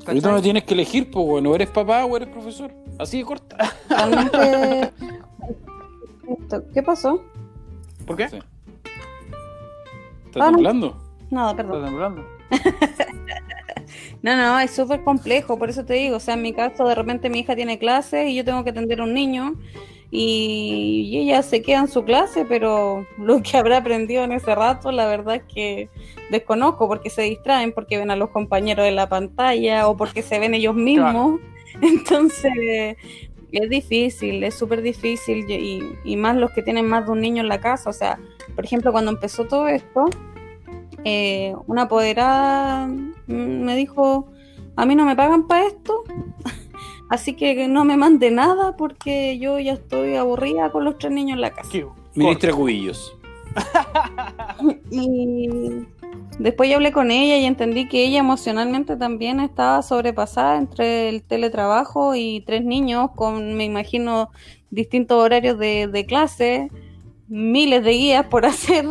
[0.07, 2.73] Ahorita no tienes que elegir, pues bueno, eres papá o eres profesor.
[2.97, 3.55] Así de corta.
[6.73, 7.23] ¿Qué pasó?
[8.07, 8.23] ¿Por qué?
[8.23, 8.43] ¿Estás
[10.35, 10.97] ah, temblando?
[11.29, 11.75] No, perdón.
[11.75, 12.25] ¿Estás temblando?
[14.21, 16.93] No, no, es súper complejo, por eso te digo, o sea, en mi caso de
[16.93, 19.55] repente mi hija tiene clase y yo tengo que atender a un niño
[20.11, 24.91] y, ella se queda en su clase, pero lo que habrá aprendido en ese rato,
[24.91, 25.89] la verdad es que
[26.29, 30.37] desconozco porque se distraen, porque ven a los compañeros en la pantalla o porque se
[30.39, 31.39] ven ellos mismos.
[31.81, 32.97] Entonces,
[33.51, 37.41] es difícil, es súper difícil y, y más los que tienen más de un niño
[37.41, 38.19] en la casa, o sea,
[38.55, 40.05] por ejemplo, cuando empezó todo esto,
[41.03, 42.87] eh, una apoderada
[43.27, 44.27] me dijo,
[44.75, 46.03] a mí no me pagan para esto,
[47.11, 51.35] así que no me mande nada porque yo ya estoy aburrida con los tres niños
[51.35, 51.69] en la casa.
[52.15, 53.15] Ministra Cubillos.
[54.91, 55.49] y
[56.39, 61.21] después yo hablé con ella y entendí que ella emocionalmente también estaba sobrepasada entre el
[61.21, 64.29] teletrabajo y tres niños con, me imagino,
[64.69, 66.69] distintos horarios de, de clase,
[67.27, 68.85] miles de guías por hacer.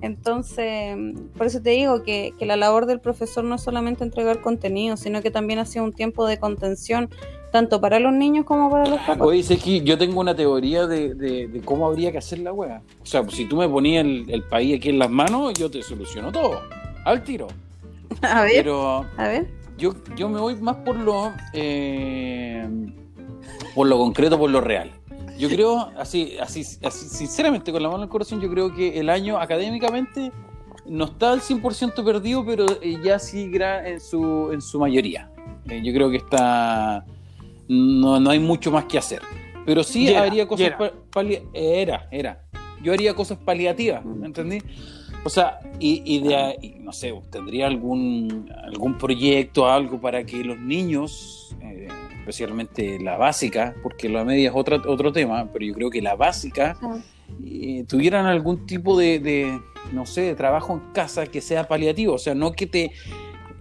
[0.00, 0.96] Entonces,
[1.36, 5.22] por eso te digo que, la labor del profesor no es solamente entregar contenido, sino
[5.22, 7.10] que también ha sido un tiempo de contención,
[7.50, 9.20] tanto para los niños como para los papás.
[9.20, 12.82] Oye, que yo tengo una teoría de, cómo habría que hacer la wea.
[13.02, 16.32] O sea, si tú me ponías el, país aquí en las manos, yo te soluciono
[16.32, 16.60] todo,
[17.04, 17.48] al tiro.
[18.22, 19.46] A ver, Pero a ver.
[19.76, 22.66] Yo, yo me voy más por lo, eh,
[23.74, 24.90] por lo concreto, por lo real.
[25.38, 28.98] Yo creo, así, así, así, sinceramente, con la mano en el corazón, yo creo que
[28.98, 30.32] el año académicamente
[30.86, 35.30] no está al 100% perdido, pero eh, ya sí en su, en su mayoría.
[35.68, 37.04] Eh, yo creo que está.
[37.68, 39.22] No, no hay mucho más que hacer.
[39.66, 40.72] Pero sí haría cosas.
[41.52, 42.44] Era, era.
[42.82, 44.58] Yo haría cosas paliativas, ¿me entendí?
[45.24, 50.24] O sea, y, y de ahí, y no sé, ¿tendría algún, algún proyecto, algo para
[50.24, 51.88] que los niños, eh,
[52.20, 56.14] especialmente la básica, porque la media es otra, otro tema, pero yo creo que la
[56.14, 56.98] básica, Ah.
[57.44, 59.60] eh, tuvieran algún tipo de, de,
[59.92, 62.92] no sé, de trabajo en casa que sea paliativo, o sea, no que te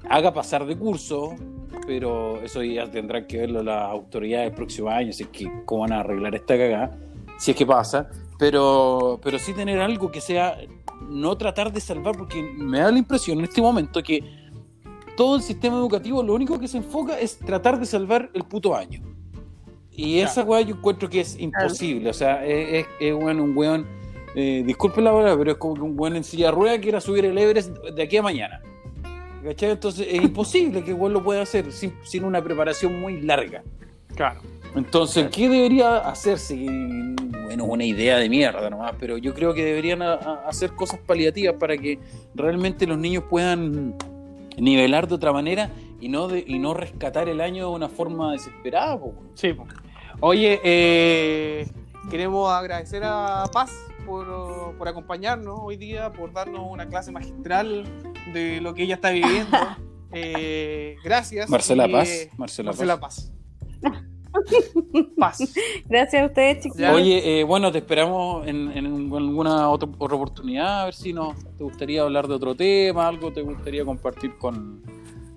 [0.10, 1.36] haga pasar de curso,
[1.88, 5.84] pero eso ya tendrán que verlo las autoridades el próximo año, si es que cómo
[5.84, 6.92] van a arreglar esta cagada,
[7.40, 10.58] si es que pasa, pero, pero sí tener algo que sea,
[11.10, 14.22] no tratar de salvar, porque me da la impresión en este momento que
[15.16, 18.76] todo el sistema educativo lo único que se enfoca es tratar de salvar el puto
[18.76, 19.02] año.
[19.90, 23.58] Y esa weá yo encuentro que es imposible, o sea, es, es, es, bueno, un
[23.58, 23.88] weón,
[24.36, 27.00] eh, disculpen la palabra, pero es como que un weón en silla rueda que quiera
[27.00, 28.62] subir el Everest de aquí a mañana.
[29.44, 29.72] ¿Cachai?
[29.72, 33.64] Entonces es imposible que weón lo pueda hacer sin, sin una preparación muy larga.
[34.16, 34.42] Claro.
[34.76, 36.56] Entonces, ¿qué debería hacerse?
[37.46, 41.00] Bueno, una idea de mierda nomás, pero yo creo que deberían a- a- hacer cosas
[41.00, 41.98] paliativas para que
[42.36, 43.96] realmente los niños puedan
[44.58, 45.70] nivelar de otra manera
[46.02, 49.00] y no, de, y no rescatar el año de una forma desesperada.
[49.00, 49.14] po.
[49.36, 49.66] Sí, po.
[50.20, 51.68] Oye, eh,
[52.10, 53.72] queremos agradecer a Paz
[54.08, 57.84] por, por acompañarnos hoy día, por darnos una clase magistral
[58.34, 59.56] de lo que ella está viviendo.
[60.14, 61.50] Eh, gracias.
[61.50, 62.08] Marcela Y, Paz.
[62.10, 63.34] eh, Marcela, Marcela Paz.
[63.82, 64.04] Paz.
[65.18, 65.54] Paz.
[65.86, 66.80] Gracias a ustedes, chicos.
[66.94, 71.36] Oye, eh, bueno, te esperamos en, en alguna otra, otra oportunidad, a ver si no
[71.58, 74.82] te gustaría hablar de otro tema, algo te gustaría compartir con,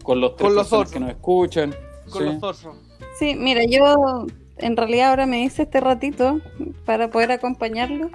[0.05, 1.75] con los tres Con los que nos escuchan.
[2.09, 2.29] Con Sí.
[2.41, 2.77] los zorros.
[3.19, 4.25] Sí, mira, yo
[4.59, 6.41] en realidad ahora me hice este ratito
[6.85, 8.09] para poder acompañarlo,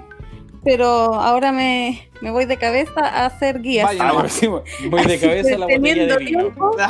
[0.66, 3.86] pero ahora me, me voy de cabeza a hacer guías.
[3.86, 4.16] Vaya, Ah, no.
[4.18, 6.40] pero sí, voy de cabeza a la botella teniendo vino.
[6.42, 6.72] tiempo,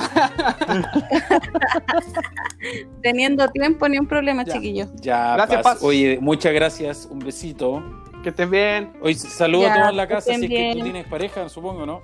[3.03, 4.53] teniendo tiempo, ni un problema, Ya.
[4.53, 4.89] chiquillos.
[4.95, 5.73] Ya, Gracias, Paz.
[5.75, 5.83] Paz.
[5.83, 7.83] Oye, muchas gracias, un besito.
[8.23, 8.93] que estés bien.
[9.01, 11.85] Hoy saludo Ya, a todos en la casa, si es que tú tienes pareja, supongo,
[11.85, 12.01] ¿no?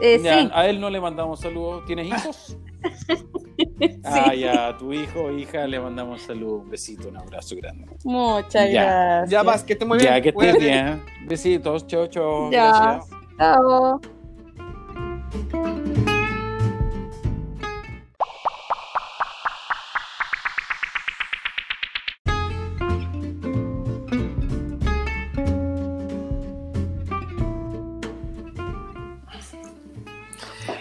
[0.00, 1.84] Eh, Ya, sí, A él no le mandamos saludos.
[1.86, 2.56] ¿Tienes hijos?
[4.04, 7.86] Ah, ya, a tu hijo o hija le mandamos saludos, un besito, un abrazo grande.
[8.04, 8.84] muchas Ya.
[8.84, 9.30] gracias.
[9.30, 10.10] Ya, Paz, que estés muy bien.
[10.12, 11.02] Ya, que estés bien.
[11.26, 12.50] Besitos, chao, chao.
[12.50, 12.66] Ya.
[12.66, 13.08] Gracias.
[13.38, 14.00] Chao.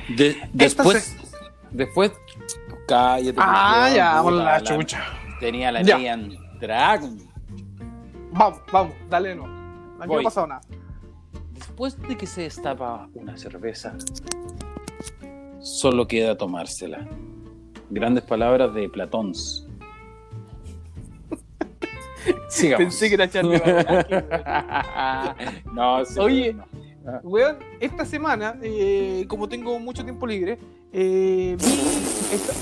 [0.09, 1.15] De- después,
[1.73, 2.11] después,
[2.87, 3.33] cállate.
[3.37, 5.03] Ah, ya, puta, la chucha.
[5.39, 5.97] Tenía la Ya.
[5.97, 7.17] Neon Dragon.
[8.31, 9.43] Vamos, vamos, dale no.
[9.99, 10.61] Aquí no ha pasado nada.
[11.51, 13.93] Después de que se destapa una cerveza,
[15.59, 17.05] solo queda tomársela.
[17.89, 19.33] Grandes palabras de Platón.
[22.49, 22.85] Sigamos.
[22.85, 23.61] Pensé que era Charlie
[25.73, 26.53] no, sí, Oye.
[26.53, 26.65] no.
[27.23, 30.57] Weón, esta semana, eh, como tengo mucho tiempo libre,
[30.93, 32.53] eh, vi, esta-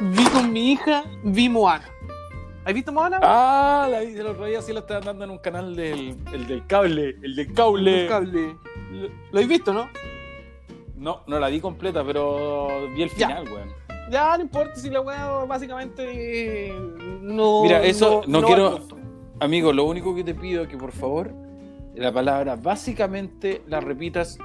[0.00, 1.84] vi con mi hija, vi Moana.
[2.64, 3.18] ¿Has visto Moana?
[3.22, 6.46] Ah, la vi el otro día sí la estaban dando en un canal del, el
[6.46, 7.16] del cable.
[7.22, 8.02] El del cable.
[8.04, 8.56] Un cable.
[8.92, 9.88] Lo, lo habéis visto, ¿no?
[10.96, 13.28] No, no la vi completa, pero vi el Ya.
[13.28, 13.68] final, weón.
[14.10, 16.72] Ya no importa si la weá básicamente eh,
[17.20, 17.62] no.
[17.62, 18.80] Mira, eso no quiero-.
[19.40, 21.32] Amigo, lo único que te pido es que por favor
[21.94, 24.38] la palabra básicamente la repitas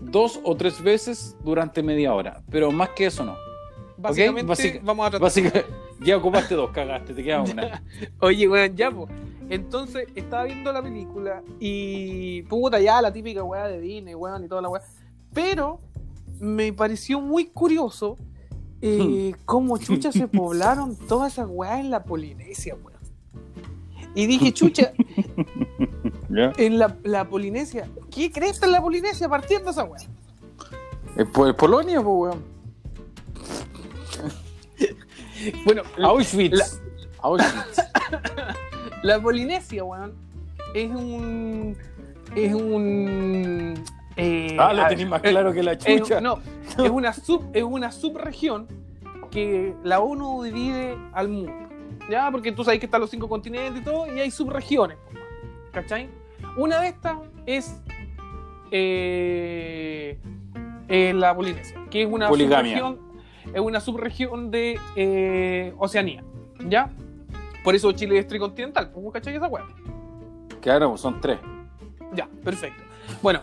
[0.00, 3.36] dos o tres veces durante media hora, pero más que eso no.
[3.96, 5.22] Básicamente, Básica- vamos a tratar.
[5.22, 5.64] Básica-
[6.04, 7.82] ya ocupaste dos, cagaste, te queda una.
[8.20, 9.10] Oye, weón, ya, pues.
[9.48, 12.42] Entonces, estaba viendo la película y.
[12.42, 14.82] Puta, ya, la típica weá de Disney, weón, y toda la weá.
[15.32, 15.80] Pero
[16.40, 18.16] me pareció muy curioso
[18.80, 22.93] eh, cómo chucha se poblaron todas esas weas en la Polinesia, weón.
[24.14, 24.92] Y dije, chucha,
[26.28, 26.52] ¿Ya?
[26.56, 30.00] en la, la Polinesia, ¿qué crees en la Polinesia partiendo esa weá?
[31.16, 32.44] Es por Polonia, pues, weón.
[35.64, 36.54] Bueno, Auschwitz.
[36.56, 36.66] la-
[37.22, 37.78] Auschwitz.
[39.02, 40.12] la Polinesia, weón,
[40.74, 41.76] es un.
[42.34, 43.74] Es un.
[44.16, 46.20] eh, ah, lo a- tenéis más eh, claro que la Es- chucha.
[46.20, 46.38] no,
[46.78, 48.66] es una, sub, es una subregión
[49.30, 51.52] que la ONU divide al mundo.
[52.10, 52.30] ¿Ya?
[52.30, 54.98] Porque tú sabes que están los cinco continentes y todo, y hay subregiones.
[55.72, 56.08] ¿Cachai?
[56.56, 57.80] Una de estas es
[58.70, 60.18] eh,
[60.88, 62.78] eh, la Polinesia, que es una Poligamia.
[62.78, 62.98] subregión,
[63.54, 66.22] es una subregión de eh, Oceanía.
[66.68, 66.90] ¿Ya?
[67.62, 68.92] Por eso Chile es tricontinental.
[68.92, 69.64] ¿Cómo cachai esa hueá?
[70.60, 71.38] Claro, pues, son tres.
[72.14, 72.82] Ya, perfecto.
[73.22, 73.40] Bueno,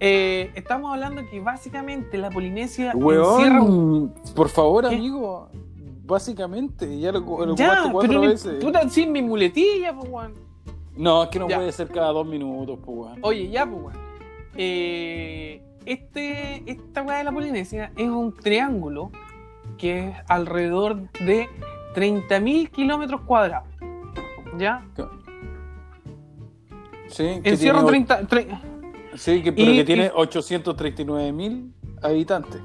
[0.00, 4.96] eh, estamos hablando que básicamente la Polinesia encierra Weón, por favor, ¿Qué?
[4.96, 5.50] amigo.
[6.08, 8.64] Básicamente, ya lo, lo Ya, ocupaste cuatro pero veces.
[8.64, 10.32] puta, sin mi muletilla, pues, weón.
[10.96, 11.56] No, es que no Ya.
[11.58, 13.18] puede ser cada dos minutos, pues, weón.
[13.22, 13.96] Oye, ya, pues, weón.
[14.56, 19.10] Eh, este, esta weá de la Polinesia es un triángulo
[19.76, 21.46] que es alrededor de
[21.94, 23.68] 30.000 kilómetros cuadrados.
[24.58, 24.84] ¿Ya?
[27.08, 28.22] Sí, que Encierra tiene, 30.
[28.22, 28.60] tre-
[29.14, 32.60] sí que, pero y- que tiene y- 839 mil habitantes.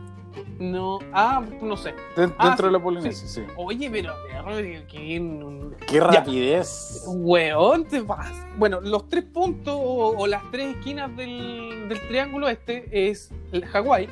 [0.59, 1.93] No, ah, no sé.
[2.15, 3.43] Ah, dentro sí, de la Polinesia, sí.
[3.57, 7.03] Oye, pero, perro, un- Qué rapidez.
[7.07, 8.31] Weón, te vas.
[8.57, 13.31] Bueno, los tres puntos o, o las tres esquinas del, del triángulo este es
[13.71, 14.07] Hawái,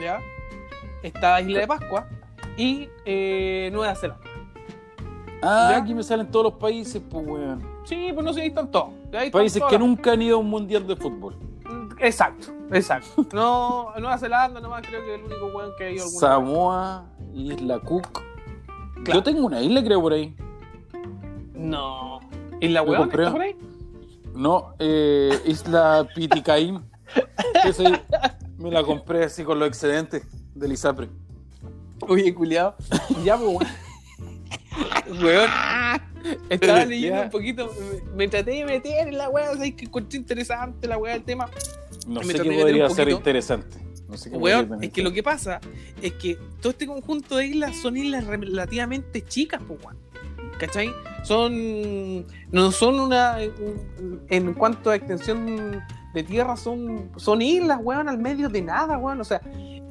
[0.00, 0.20] ¿ya?
[1.02, 2.08] Está Isla de Pascua
[2.56, 4.24] y eh, Nueva Zelanda.
[5.42, 5.78] Ah, ¿Ya?
[5.78, 7.66] aquí me salen todos los países, pues, weón.
[7.84, 8.90] Sí, pues no sé, ahí están todos.
[9.12, 11.34] Ahí están Países todas que nunca han ido a un mundial de fútbol.
[12.00, 13.26] Exacto, exacto.
[13.32, 16.20] No, Nueva Zelanda nomás creo que es el único weón que ha ido alguna vez.
[16.20, 18.22] Samoa, Isla Cook.
[19.04, 19.12] Claro.
[19.12, 20.34] Yo tengo una isla, creo, por ahí.
[21.54, 22.20] No.
[22.60, 23.56] ¿Y la Me weón compré- está por ahí?
[24.34, 26.82] No, eh, Isla Piticaín.
[28.58, 30.22] Me la compré así con los excedentes
[30.54, 31.08] del ISAPRE.
[32.08, 32.76] Oye, culiado.
[33.24, 33.48] Ya, pues,
[35.08, 35.22] weón.
[35.22, 35.50] Weón.
[36.50, 36.86] Estaba Ya.
[36.86, 37.70] leyendo un poquito.
[38.06, 39.52] Me, me traté de meter en la weá.
[39.54, 39.74] ¿sabes?
[39.74, 41.48] Que encontré interesante la weá del tema.
[42.06, 43.78] No sé qué podría ser interesante.
[44.08, 45.60] No sé qué Weón, es que lo que pasa
[46.02, 49.78] es que todo este conjunto de islas son islas relativamente chicas, pues.
[50.58, 50.92] ¿Cachai?
[51.22, 52.26] Son.
[52.50, 53.36] No son una.
[53.38, 55.80] un- En cuanto a extensión
[56.12, 59.20] de tierra, son, son islas, weón, al medio de nada, weón.
[59.20, 59.40] O sea,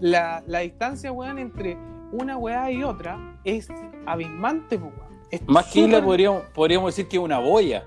[0.01, 1.78] la, la distancia, weón, entre
[2.12, 3.68] una weá y otra es
[4.05, 5.10] abismante, pues, weón.
[5.32, 7.86] Es Más que isla podríamos, podríamos decir que es una boya.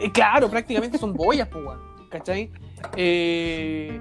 [0.00, 1.78] Eh, claro, prácticamente son boyas, pues, weón.
[2.10, 2.50] ¿Cachai?
[2.96, 4.00] Eh,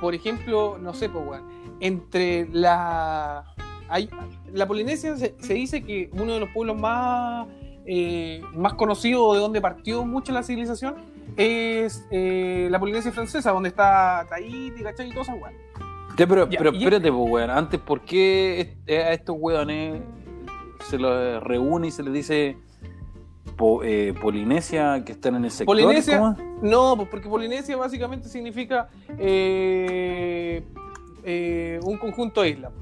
[0.00, 1.48] por ejemplo, no sé, pues, weón.
[1.80, 3.44] Entre la.
[3.88, 4.08] Hay,
[4.52, 7.48] la Polinesia se, se dice que uno de los pueblos más,
[7.86, 10.94] eh, más conocidos de donde partió mucho la civilización
[11.36, 15.08] es eh, la Polinesia francesa, donde está Tahiti, ¿cachai?
[15.08, 15.54] Y todas esas weas.
[16.16, 17.50] Ya, pero, Ya, pero espérate, pues, weón.
[17.50, 20.02] Antes, ¿por qué a estos weones
[20.88, 22.56] se los reúne y se les dice
[23.60, 25.66] po- eh, Polinesia que están en el sector?
[25.76, 26.36] Polinesia, ¿cómo?
[26.62, 28.88] No, pues porque Polinesia básicamente significa
[29.18, 30.62] eh,
[31.24, 32.72] eh, un conjunto de islas.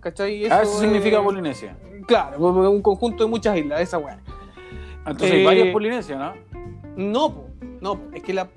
[0.00, 0.46] ¿Cachai?
[0.46, 1.76] Ah, eso es- significa Polinesia.
[2.06, 2.38] Claro,
[2.70, 4.18] un conjunto de muchas islas, esa weá.
[5.06, 6.34] Entonces hay varias Polinesias, ¿no?
[6.96, 7.44] No, po,
[7.80, 8.48] no, po, es que la,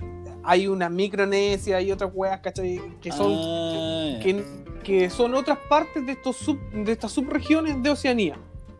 [0.44, 2.82] hay una Micronesia y otras weas, ¿cachai?
[3.02, 4.44] Que son, Ah, que,
[4.84, 8.38] que son otras partes de, estos sub, de estas subregiones de Oceanía,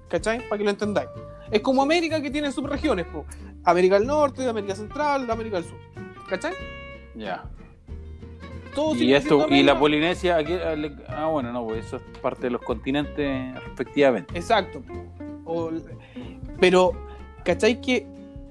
[0.10, 0.48] ¿cachai?
[0.50, 1.10] Para que lo entendáis.
[1.54, 3.26] Es como América que tiene subregiones, po.
[3.64, 5.78] América del Norte, América Central, América del Sur,
[6.30, 6.54] ¿cachai?
[7.16, 7.46] ya.
[8.76, 9.78] Todo Y esto, y la.
[9.78, 10.54] Polinesia, aquí,
[11.08, 14.36] ah, bueno, no, pues eso es parte de los continentes respectivamente.
[14.36, 14.82] Exacto.
[15.46, 15.70] O-
[16.60, 16.92] pero,
[17.46, 18.08] ¿cachai que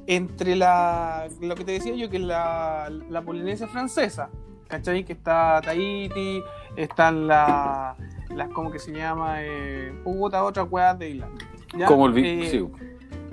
[0.07, 1.26] entre la.
[1.40, 4.30] Lo que te decía yo, que la, la Polinesia francesa,
[4.68, 5.05] ¿cachai?
[5.05, 6.40] Que está Tahiti,
[6.76, 7.96] están la-
[8.32, 8.48] las.
[8.50, 9.38] ¿Cómo que se llama?
[9.42, 10.68] Eh, puta, otras
[11.00, 11.28] de isla.
[11.77, 11.87] ¿Ya?
[11.87, 12.64] Como el Eh, sí,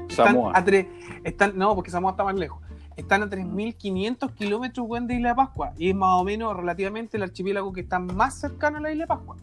[0.09, 0.51] están Samoa.
[0.55, 0.87] a tres-
[1.23, 2.61] están, no, porque Samoa está más lejos.
[2.95, 5.71] Están a 3.500 kilómetros de Isla de Pascua.
[5.77, 9.05] Y es más o menos relativamente el archipiélago que está más cercano a la Isla
[9.05, 9.37] de Pascua.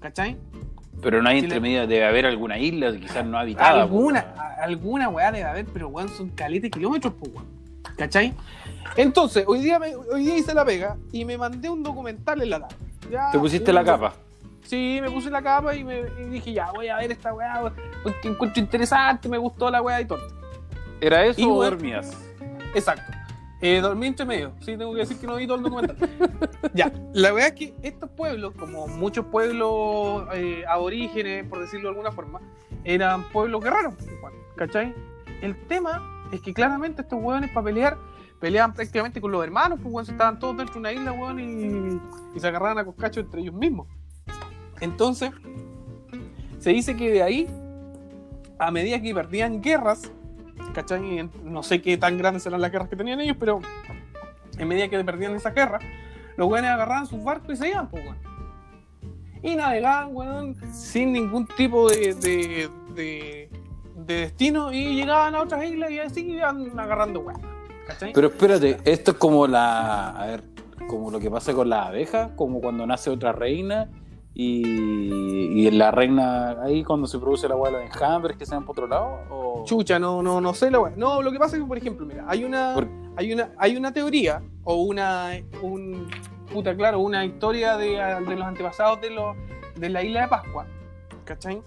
[0.00, 0.36] ¿Cachai?
[1.00, 3.82] Pero no hay Chile- entre medio, debe haber alguna isla quizás no habitada.
[3.82, 7.46] alguna, pues, a- alguna weá debe haber, pero weón son caleta de kilómetros, pues weón.
[7.96, 8.34] ¿Cachai?
[8.96, 12.50] Entonces, hoy día, me- hoy día hice la pega y me mandé un documental en
[12.50, 12.76] la tarde.
[13.10, 14.12] Ya, Te pusiste la capa.
[14.64, 17.72] Sí, me puse la capa y, me, y dije, ya, voy a ver esta weá,
[18.02, 20.20] porque encuentro interesante, me gustó la weá y todo.
[21.00, 22.16] ¿Era eso Y, o dormías?
[22.74, 23.12] Exacto.
[23.60, 24.52] Eh, dormí entre medio.
[24.60, 25.96] Sí, tengo que decir que no vi todo el documental.
[26.74, 31.90] ya, la verdad es que estos pueblos, como muchos pueblos eh, aborígenes, por decirlo de
[31.90, 32.40] alguna forma,
[32.82, 33.94] eran pueblos guerreros,
[34.56, 34.92] ¿cachai?
[35.42, 36.02] El tema
[36.32, 37.98] es que claramente estos hueones para pelear,
[38.40, 42.00] peleaban prácticamente con los hermanos, pues weón, estaban todos dentro de una isla, weón, y,
[42.36, 43.86] y se agarraban a coscacho entre ellos mismos.
[44.82, 45.30] Entonces,
[46.58, 47.48] se dice que de ahí,
[48.58, 50.10] a medida que perdían guerras,
[50.74, 51.28] ¿cachai?
[51.42, 53.60] No sé qué tan grandes eran las guerras que tenían ellos, pero
[54.58, 55.78] en medida que perdían esa guerra,
[56.36, 58.16] los weones agarraban sus barcos y se iban, pues, weón.
[59.42, 63.48] Y navegaban, weón, sin ningún tipo de, de, de-
[63.96, 67.40] de destino y llegaban a otras islas y así iban agarrando weón.
[68.12, 70.08] Pero espérate, esto es como la.
[70.10, 70.44] A ver,
[70.88, 73.88] como lo que pasa con las abejas, como cuando nace otra reina
[74.34, 78.54] y, y la reina ahí cuando se produce la hueá de los enjambres que se
[78.54, 79.20] van por otro lado.
[79.30, 79.64] O...
[79.64, 80.92] Chucha, no, no, no sé la weá.
[80.96, 82.74] No, lo que pasa es que, por ejemplo, mira, hay una,
[83.16, 85.30] hay una, hay una teoría o una,
[85.62, 86.08] un,
[86.52, 87.90] puta, claro, una historia de,
[88.26, 89.36] de los antepasados de, los,
[89.76, 90.66] de la isla de Pascua,
[91.24, 91.62] ¿cachai?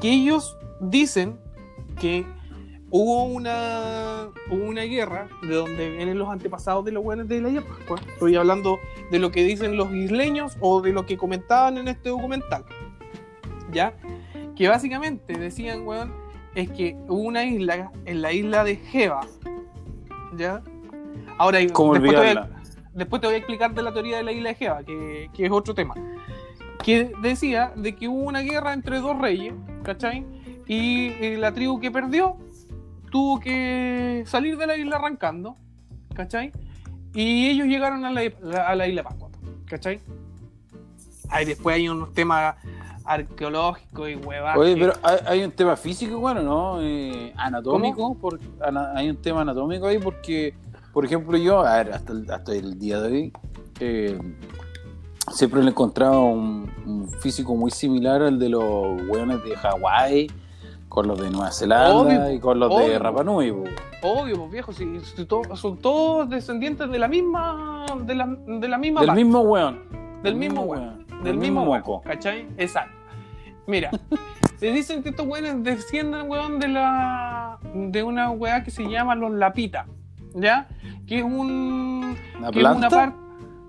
[0.00, 1.38] Que ellos dicen
[2.00, 2.24] que
[2.90, 7.48] hubo una, hubo una guerra de donde vienen los antepasados de los buenos de la
[7.48, 8.00] isla Pascua.
[8.12, 8.78] Estoy hablando
[9.10, 12.64] de lo que dicen los isleños o de lo que comentaban en este documental.
[13.72, 13.94] ¿Ya?
[14.56, 16.12] Que básicamente decían, weón,
[16.54, 19.20] es que hubo una isla, en la isla de Jeva.
[20.36, 20.62] ¿Ya?
[21.38, 22.50] Ahora, ¿Cómo después te, voy a,
[22.92, 25.46] después te voy a explicar de la teoría de la isla de Jeva, que, que
[25.46, 25.94] es otro tema.
[26.82, 30.26] Que decía de que hubo una guerra entre dos reyes, ¿cachai?
[30.66, 32.36] Y eh, la tribu que perdió
[33.10, 35.56] tuvo que salir de la isla arrancando,
[36.14, 36.52] ¿cachai?
[37.14, 38.22] Y ellos llegaron a la,
[38.66, 39.28] a la isla Pascua,
[39.66, 40.00] ¿cachai?
[41.28, 42.54] Ahí después hay unos temas
[43.04, 44.56] arqueológicos y huevas.
[44.56, 46.80] Oye, pero hay, hay un tema físico, bueno, ¿no?
[46.82, 50.54] Eh, anatómico, por- ana- hay un tema anatómico ahí porque,
[50.92, 53.32] por ejemplo, yo, a ver, hasta el, hasta el día de hoy,
[53.80, 54.18] eh,
[55.32, 58.62] siempre le he encontrado un, un físico muy similar al de los
[59.08, 60.30] hueones de Hawái,
[60.90, 62.98] con los de Nueva Zelanda Obvio, y con los de.
[62.98, 63.50] Rapa Nui.
[64.02, 65.00] Obvio, pues viejo, si,
[65.54, 69.24] son todos descendientes de la misma, de la, de la misma Del parte.
[69.24, 69.84] mismo hueón.
[70.22, 71.06] Del mismo hueón.
[71.22, 72.48] Del mismo hueco, ¿cachai?
[72.58, 72.92] Exacto.
[73.68, 73.90] Mira,
[74.56, 77.60] se dicen que estos hueones descienden, weón, de la.
[77.72, 79.86] de una weá que se llama los Lapita,
[80.34, 80.66] ¿ya?
[81.06, 82.16] Que es un.
[82.36, 82.88] ¿Una que es una planta?
[82.88, 83.16] parte.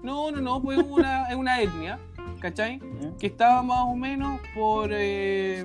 [0.02, 2.00] No, no, no, pues es una, es una etnia,
[2.40, 2.80] ¿cachai?
[3.20, 4.90] Que estaba más o menos por.
[4.92, 5.64] Eh,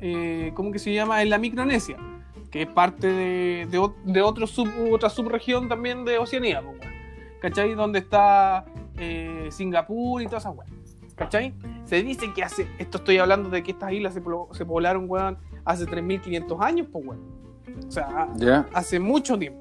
[0.00, 1.22] eh, ¿Cómo que se llama?
[1.22, 1.96] En la Micronesia,
[2.50, 6.76] que es parte de, de, de otro sub, otra subregión también de Oceanía, pues.
[7.40, 7.74] ¿cachai?
[7.74, 8.64] Donde está
[8.98, 10.70] eh, Singapur y todas esas weas,
[11.14, 11.54] ¿cachai?
[11.84, 14.22] Se dice que hace, esto estoy hablando de que estas islas se,
[14.52, 17.20] se poblaron, weón, hace 3.500 años, pues, weón.
[17.86, 18.66] O sea, Ya.
[18.72, 19.60] hace mucho tiempo.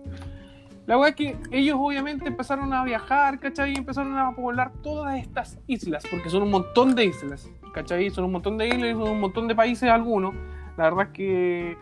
[0.87, 3.73] La weá es que ellos obviamente empezaron a viajar, ¿cachai?
[3.73, 8.09] Y empezaron a poblar todas estas islas, porque son un montón de islas, ¿cachai?
[8.09, 10.33] Son un montón de islas son un montón de países algunos.
[10.77, 11.77] La verdad es que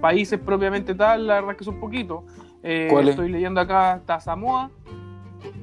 [0.00, 2.24] países propiamente tal, la verdad es que son poquitos.
[2.62, 2.88] Eh.
[3.08, 4.70] Estoy leyendo acá, está Samoa,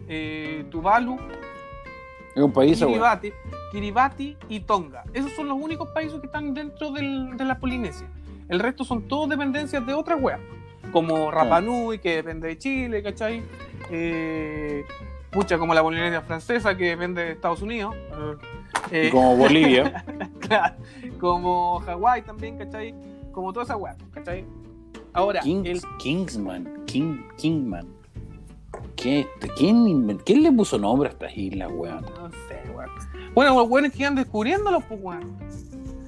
[0.07, 1.18] eh, Tuvalu,
[2.36, 2.93] Es un país, weón.
[2.93, 3.32] Kiribati,
[3.72, 5.03] Kiribati y Tonga.
[5.13, 8.07] Esos son los únicos países que están dentro del- de la Polinesia.
[8.47, 10.39] El resto son todos dependencias de otras weas.
[10.91, 13.41] Como Rapa Nui, que depende de Chile, ¿cachai?
[13.89, 14.86] Eh,
[15.32, 17.95] pucha, como la Polinesia francesa, que depende de Estados Unidos.
[18.91, 20.03] Eh, Como Bolivia.
[20.39, 20.75] claro,
[21.19, 22.93] como Hawái también, ¿cachai?
[23.31, 24.45] Como toda esa wea, ¿cachai?
[25.13, 26.83] Ahora, el, Kingsman.
[26.86, 27.88] King, Kingman.
[28.95, 29.25] ¿Qué?
[29.57, 32.01] ¿Quién, invent- ¿Quién le puso nombre a estas islas, weón?
[32.15, 32.89] No sé, weón.
[33.33, 35.23] Bueno, los weones que iban descubriéndolos, pues, weón.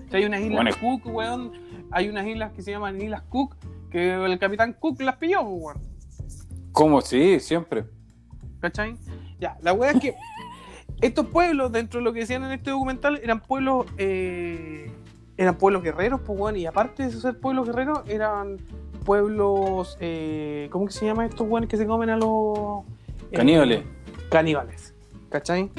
[0.06, 0.72] O sea, hay unas islas Bueno.
[1.02, 1.52] Cook, weón.
[1.92, 3.56] Hay unas islas que se llaman Islas Cook,
[3.90, 5.78] que el capitán Cook las pilló, pues, weón.
[6.74, 7.02] ¿Cómo?
[7.02, 7.86] Sí, siempre.
[8.60, 8.96] ¿Cachai?
[9.40, 10.14] Ya, la weá es que
[11.02, 13.86] estos pueblos, dentro de lo que decían en este documental, eran pueblos.
[13.98, 14.92] eh,
[15.38, 16.56] eran pueblos guerreros, pues, weón.
[16.58, 18.58] Y aparte de ser pueblos guerreros, eran
[19.06, 19.98] pueblos.
[20.00, 22.84] eh, ¿Cómo que se llama estos weones que se comen a los.
[23.32, 23.84] eh, Caníbales.
[24.32, 24.94] caníbales.
[25.30, 25.70] ¿Cachai?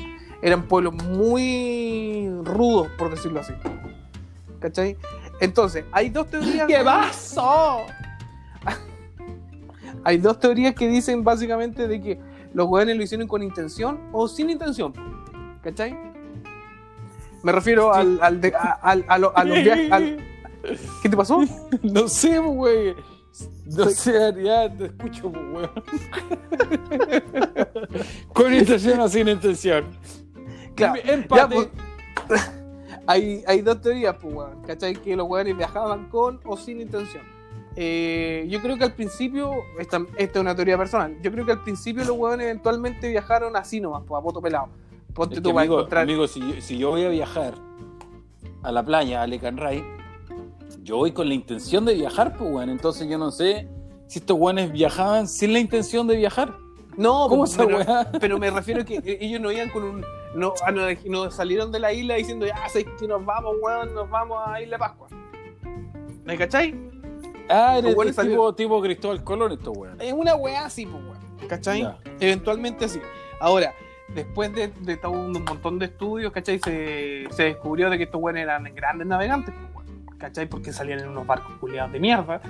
[0.43, 3.53] Eran pueblos muy rudos, por decirlo así.
[4.61, 4.97] ¿Cachai?
[5.41, 6.67] Entonces, hay dos teorías.
[6.69, 7.79] ¿Qué pasó?
[10.05, 12.21] hay dos teorías que dicen básicamente de que
[12.59, 14.93] los hueones lo hicieron con intención o sin intención.
[15.63, 15.97] ¿Cachai?
[17.45, 19.93] Me refiero al, al de- a, al- a lo- a los viajes.
[19.93, 20.19] al-
[21.03, 21.41] ¿Qué te pasó?
[21.85, 22.97] No sé, güey.
[23.67, 25.71] No sé, ya te escucho, pues, weón.
[28.33, 29.85] Con intención o sin intención.
[30.75, 31.55] Claro, Empate.
[31.57, 31.69] ya,
[32.27, 32.51] pues,
[33.07, 34.63] hay, hay dos teorías, pues, weón.
[34.63, 34.95] ¿Cachai?
[34.97, 37.23] Que los weones viajaban con o sin intención.
[37.81, 41.53] Eh, yo creo que al principio, esta, esta es una teoría personal, yo creo que
[41.53, 44.67] al principio los weones eventualmente viajaron así nomás, pues, a poto pelado.
[45.15, 46.03] Ponte Es tú para encontrar.
[46.03, 47.55] amigo, si, yo, si yo voy a viajar
[48.65, 49.85] a la playa, a Lecanray,
[50.83, 52.69] yo voy con la intención de viajar, pues, weón.
[52.69, 53.69] Entonces yo no sé
[54.09, 56.57] si estos weones viajaban sin la intención de viajar.
[56.97, 57.79] no, ¿Cómo pero,
[58.19, 60.05] pero me refiero a que eh, ellos no iban con un.
[60.35, 63.95] No, ah, no, no salieron de la isla diciendo, ya, sé que nos vamos, weón,
[63.95, 65.07] nos vamos a Isla Pascua.
[66.25, 66.89] ¿Me cachai?
[67.49, 70.07] Ah, eres weones tipo, tipo Cristóbal Colón, estos weones.
[70.07, 71.49] Es una weá así, pues, weón.
[71.49, 71.83] ¿Cachai?
[71.83, 71.99] Ya.
[72.21, 73.01] Eventualmente así.
[73.41, 73.75] Ahora,
[74.15, 76.59] después de, de todo un montón de estudios, ¿cachai?
[76.59, 80.19] Se, se descubrió de que estos weones eran grandes navegantes, pues, weón.
[80.19, 80.47] ¿cachai?
[80.49, 82.41] Porque salían en unos barcos culiados de mierda.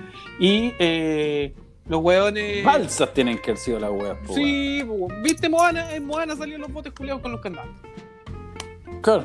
[0.41, 1.55] Y eh,
[1.87, 2.65] los weones.
[2.65, 5.23] Balsas tienen que haber sido las weas, pues, Sí, pues, weón.
[5.23, 5.95] ¿viste Moana?
[5.95, 7.71] En Moana salían los botes culiados con los candados.
[9.03, 9.25] Claro.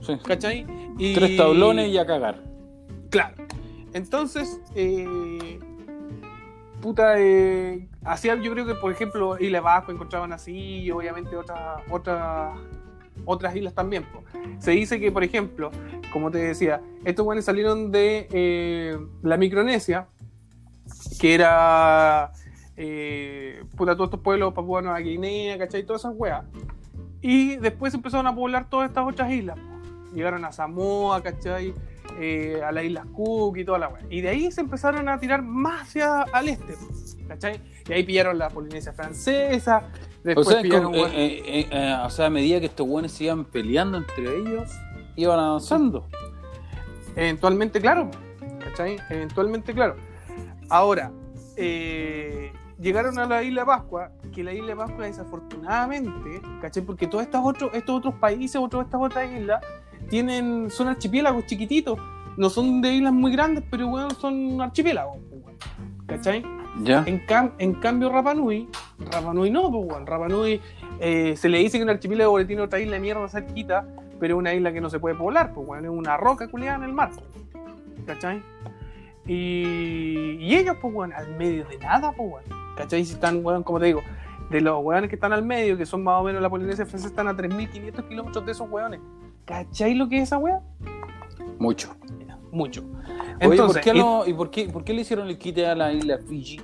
[0.00, 0.16] Sí.
[0.24, 0.66] ¿cachai?
[0.98, 1.14] Y...
[1.14, 2.42] Tres tablones y a cagar.
[3.10, 3.34] Claro.
[3.92, 5.58] Entonces, eh,
[6.80, 11.82] puta, eh, hacían, yo creo que, por ejemplo, Isla Vasco encontraban así, y obviamente otras
[11.90, 12.58] otras
[13.26, 14.06] otras islas también.
[14.58, 15.70] Se dice que, por ejemplo,
[16.12, 20.06] como te decía, estos buenos salieron de eh, la Micronesia
[21.20, 22.32] que era
[22.76, 25.84] eh, puta, todos estos pueblos, Papua Nueva Guinea, ¿cachai?
[25.84, 26.44] Todas esas weas.
[27.20, 29.58] Y después empezaron a poblar todas estas otras islas.
[30.14, 31.74] Llegaron a Samoa, ¿cachai?
[32.18, 34.02] Eh, a las Islas Cook y toda la wea.
[34.10, 36.74] Y de ahí se empezaron a tirar más hacia al este,
[37.28, 37.60] ¿cachai?
[37.88, 39.78] Y ahí pillaron la Polinesia francesa.
[39.78, 43.44] O Después sea, pillaron, eh, eh, o sea, a medida que estos buenos se iban
[43.44, 44.70] peleando entre ellos,
[45.16, 46.06] iban avanzando.
[47.16, 48.10] Eventualmente, claro.
[48.58, 48.98] ¿Cachai?
[49.08, 49.96] Eventualmente, claro.
[50.68, 51.10] Ahora,
[51.56, 56.82] eh, llegaron a la isla Pascua, que la isla Pascua desafortunadamente, ¿cachai?
[56.82, 59.62] Porque todos estos otros, estos otros países, otras estas otras islas,
[60.08, 61.98] tienen, son archipiélagos chiquititos.
[62.36, 65.18] No son de islas muy grandes, pero bueno, son archipiélagos.
[65.44, 65.56] pues.
[66.06, 66.42] ¿Cachai?
[66.82, 67.02] ¿Ya?
[67.06, 68.68] En, cam- en cambio, Rapa Nui,
[69.10, 70.06] Rapa Nui no, pues, weón.
[70.06, 70.60] Rapa Nui
[71.00, 73.86] eh, se le dice que un archipiélago tiene otra isla de mierda cerquita,
[74.18, 75.84] pero es una isla que no se puede poblar, pues, weón.
[75.84, 77.10] Es una roca culiada en el mar.
[78.06, 78.42] ¿Cachai?
[79.26, 82.44] Y, y ellos, pues, weón, al medio de nada, pues, weón.
[82.76, 83.04] ¿Cachai?
[83.04, 84.00] Si están, weón, como te digo,
[84.50, 87.08] de los weones que están al medio, que son más o menos la Polinesia francesa,
[87.08, 89.00] están a 3.500 kilómetros de esos weones.
[89.50, 90.60] ¿Cachai lo que es esa weá?
[91.58, 91.92] Mucho.
[92.52, 92.82] Mucho.
[92.82, 95.66] Oye, ¿por Entonces, qué, y- no- y por qué, por qué le hicieron el quite
[95.66, 96.60] a la isla Fiji?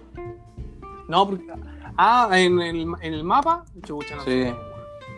[1.08, 1.44] No, porque.
[1.96, 3.64] Ah, en el, en el mapa.
[3.84, 4.30] Chucha, no Sí.
[4.30, 4.54] sé.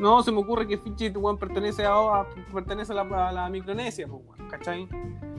[0.01, 4.07] No, se me ocurre que Fiji pertenece, a, a- pertenece a, la, a la Micronesia,
[4.09, 4.89] pues, weón, ¿cachai?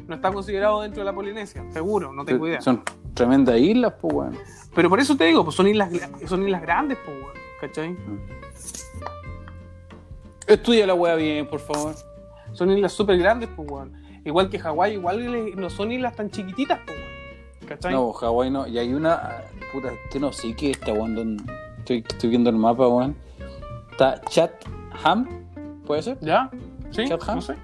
[0.07, 2.61] No está considerado dentro de la Polinesia, seguro, no tengo idea.
[2.61, 2.83] Son
[3.15, 4.37] tremendas islas, pues, weón.
[4.75, 5.89] Pero por eso te digo, pues son islas,
[6.27, 7.97] son islas grandes, pues, weón, ¿cachai?
[10.47, 11.95] Estudia la wea bien, por favor.
[12.53, 13.93] Son islas súper grandes, pues, weón.
[14.25, 17.93] Igual que Hawái, igual no son islas tan chiquititas, pues, weón, ¿cachai?
[17.93, 18.67] No, Hawái no.
[18.67, 19.41] Y hay una.
[19.71, 21.37] Puta, que no sé qué está, weón.
[21.79, 23.15] Estoy, estoy viendo el mapa, weón.
[23.91, 25.27] Está Chatham,
[25.85, 26.17] ¿puede ser?
[26.21, 26.49] ¿Ya?
[26.91, 27.05] ¿Sí?
[27.07, 27.35] Chatham.
[27.35, 27.55] No sé.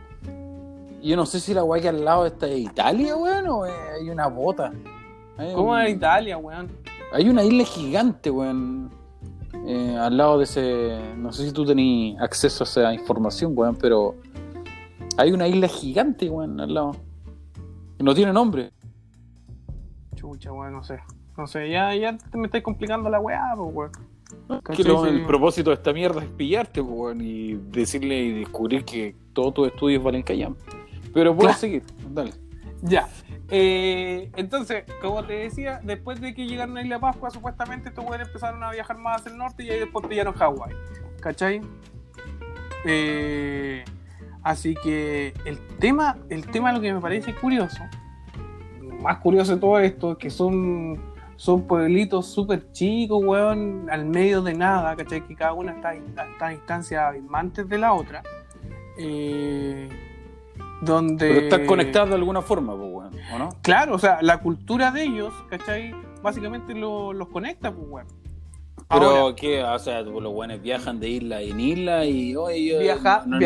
[1.03, 3.71] Yo no sé si la weá que al lado está de Italia, weón, o eh,
[3.99, 4.71] hay una bota.
[5.37, 6.69] Hay ¿Cómo un- era Italia, weón?
[7.11, 8.89] Hay una isla gigante, weón.
[9.67, 10.99] eh, al lado de ese.
[11.17, 14.15] No sé si tú tenías acceso a esa información, weón, pero.
[15.17, 16.95] Hay una isla gigante, weón, al lado.
[17.99, 18.71] No tiene nombre.
[20.15, 20.99] Chucha, weón, no sé.
[21.37, 23.91] No sé, ya, ya te me estáis complicando la weá, pues, weón.
[24.75, 28.83] Que lo- el propósito de esta mierda es pillarte, pues, weón, y decirle y descubrir
[28.85, 30.55] que todos tus estudios valen callam.
[31.13, 31.59] Pero puedes Claro.
[31.59, 32.31] seguir, dale.
[32.81, 33.07] Ya.
[33.49, 38.27] Eh, entonces, como te decía, después de que llegaron a Isla Pascua, supuestamente estos güeyes
[38.27, 40.73] empezaron a viajar más hacia el norte y ahí después pillaron Hawái.
[41.21, 41.61] ¿Cachai?
[42.85, 43.83] Eh,
[44.45, 47.83] así que el tema, el tema lo que me parece curioso,
[48.79, 51.01] lo más curioso de todo esto, es que son,
[51.35, 55.27] son pueblitos súper chicos, weón, al medio de nada, ¿cachai?
[55.27, 58.23] Que cada una está, está a distancias abismantes de la otra.
[58.97, 59.89] Eh,
[60.81, 61.27] donde...
[61.27, 63.49] Pero están conectados de alguna forma, pues, weón, ¿o no?
[63.61, 65.93] Claro, o sea, la cultura de ellos, ¿cachai?
[66.21, 68.07] Básicamente lo- los conecta, pues, weón.
[68.87, 69.63] Pero, Ahora, ¿qué?
[69.63, 72.35] O sea, los buenos viajan de isla en isla y.
[72.35, 73.39] Oye, yo- viaja, no-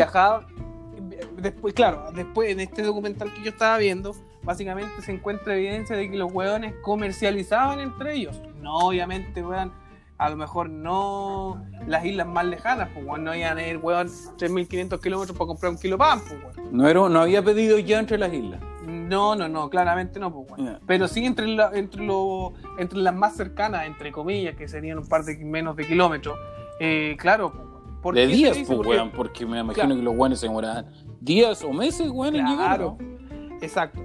[1.36, 6.10] después, claro, después en este documental que yo estaba viendo, básicamente se encuentra evidencia de
[6.10, 8.40] que los weones comercializaban entre ellos.
[8.60, 9.72] No, obviamente, weón,
[10.18, 14.08] a lo mejor no las islas más lejanas, pues, weón, no iban a ir, weón,
[14.08, 16.68] 3.500 kilómetros para comprar un kilo de pan, pues, weón.
[16.76, 18.60] No, era, no había pedido ya entre las islas.
[18.86, 20.72] No, no, no, claramente no, pues, weón.
[20.74, 20.80] Ya.
[20.86, 25.06] Pero sí entre, la- entre, lo- entre las más cercanas, entre comillas, que serían un
[25.08, 26.36] par de menos de kilómetros.
[26.80, 27.70] Eh, claro, pues, weón.
[28.02, 29.96] ¿Por De días, pues, weón, porque me imagino Claro.
[29.96, 30.86] que los buenos se demoraban
[31.20, 32.78] días o meses, weón, en llegar.
[32.78, 33.56] Claro, ¿no?
[33.60, 34.00] exacto.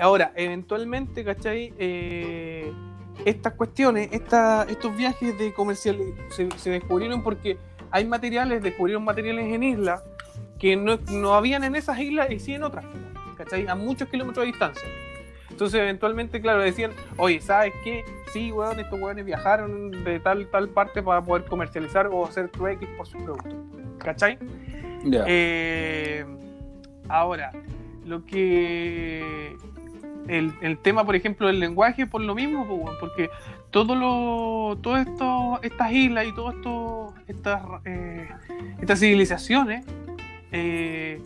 [0.00, 1.74] Ahora, eventualmente, ¿cachai?
[1.78, 2.72] Eh,
[3.24, 5.98] estas cuestiones, esta- estos viajes de comercial
[6.30, 7.58] se, se descubrieron porque
[7.90, 10.02] hay materiales, descubrieron materiales en islas
[10.58, 12.84] que no, no habían en esas islas y sí en otras,
[13.36, 13.66] ¿cachai?
[13.66, 14.88] A muchos kilómetros de distancia.
[15.50, 18.04] Entonces, eventualmente, claro, decían, oye, ¿sabes qué?
[18.32, 22.88] Sí, weón, estos weones viajaron de tal, tal parte para poder comercializar o hacer trueques
[22.96, 23.54] por sus productos,
[23.98, 24.38] ¿cachai?
[25.04, 25.24] Ya.
[25.26, 26.24] Eh,
[27.10, 27.52] ahora,
[28.04, 29.56] lo que.
[30.28, 32.64] El, el tema, por ejemplo, del lenguaje, por lo mismo,
[33.00, 33.30] porque
[33.70, 36.54] todo lo, todo esto, estas islas y todas
[37.26, 38.28] estas, eh,
[38.80, 39.84] estas civilizaciones
[40.52, 41.20] eh,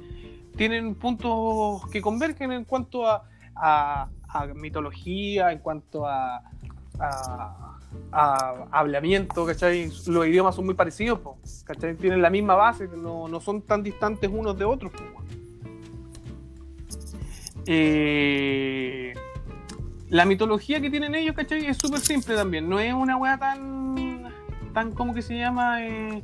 [0.57, 3.25] tienen puntos que convergen en cuanto a,
[3.57, 6.43] a- a mitología, en cuanto a,
[6.99, 7.77] a-
[8.13, 9.91] a hablamiento, ¿cachai?
[10.07, 11.19] Los idiomas son muy parecidos,
[11.65, 11.95] ¿cachai?
[11.97, 14.93] Tienen la misma base, no, no son tan distantes unos de otros.
[14.95, 15.44] weón.
[17.67, 19.15] Eh,
[20.11, 21.67] la mitología que tienen ellos, ¿cachai?
[21.67, 24.33] Es súper simple también, no es una weá tan,
[24.73, 25.85] tan, ¿cómo que se llama?
[25.85, 26.23] Eh,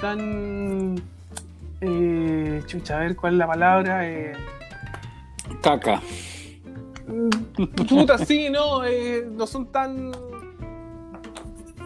[0.00, 0.96] tan...
[1.80, 4.08] Eh, chucha, a ver cuál es la palabra.
[4.08, 4.32] Eh,
[5.62, 6.02] Caca.
[7.88, 10.12] Puta, sí, no, eh, no son tan.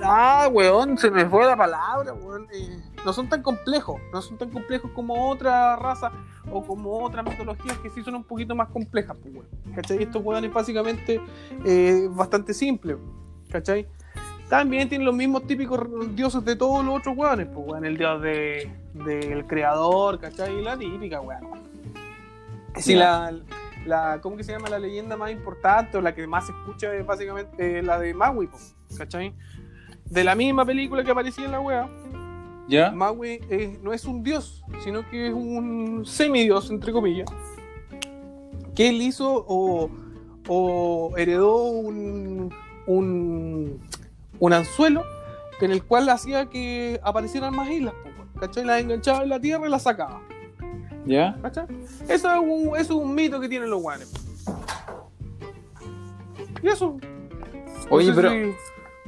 [0.03, 2.49] Ah, weón, se me fue la palabra, weón.
[3.05, 6.13] No son tan complejos, no son tan complejos como otra raza
[6.51, 9.47] o como otras mitologías que sí son un poquito más complejas, pues, weón.
[9.75, 10.03] ¿Cachai?
[10.03, 11.21] Estos weones básicamente
[11.65, 12.99] eh, bastante simples,
[13.51, 13.87] ¿cachai?
[14.49, 15.81] También tienen los mismos típicos
[16.15, 17.85] dioses de todos los otros weones, pues, weón.
[17.85, 20.63] El dios de, del creador, ¿cachai?
[20.63, 21.73] La típica, weón.
[22.77, 23.33] Sí, la,
[23.87, 24.69] la, ¿cómo que se llama?
[24.69, 28.15] La leyenda más importante o la que más se escucha es básicamente eh, la de
[28.15, 28.59] Maui, po,
[28.97, 29.35] ¿cachai?
[30.07, 31.89] De la misma película que aparecía en la wea,
[32.69, 32.91] ¿Ya?
[32.93, 37.29] Maui eh, no es un dios, sino que es un semidios, entre comillas,
[38.75, 39.91] que él hizo o,
[40.49, 42.53] o heredó un,
[42.87, 43.81] un,
[44.39, 45.05] un anzuelo
[45.61, 47.95] en el cual hacía que aparecieran más islas,
[48.41, 48.65] ¿cachai?
[48.65, 50.23] Las enganchaba en la tierra y las sacaba.
[51.05, 51.37] ¿Ya?
[51.43, 51.67] ¿Cachai?
[52.09, 54.13] Eso es un, eso es un mito que tienen los guanes.
[56.63, 56.97] Y eso.
[57.91, 58.55] Oye, No sé pero- si-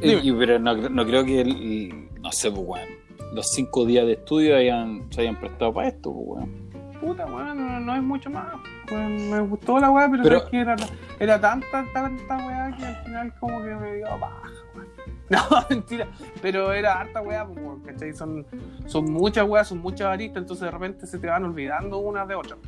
[0.03, 2.89] Eh, pero no, no creo que, el- no sé, pues, weón,
[3.35, 6.65] los cinco días de estudio hayan, se hayan prestado para esto, pues, weón.
[7.01, 8.47] Puta, weón, no, no es mucho más.
[8.91, 10.77] Weón, me gustó la weá, pero, Pero- sabes que era,
[11.19, 14.43] era tanta, tanta weá que al final como que me dio baja,
[14.75, 14.89] weón.
[15.31, 15.39] No,
[15.71, 16.07] mentira.
[16.43, 18.13] Pero era harta weá, pues, weón, ¿cachai?
[18.15, 18.47] Son,
[18.87, 22.35] son muchas weas, son muchas aristas, entonces de repente se te van olvidando unas de
[22.37, 22.59] otras.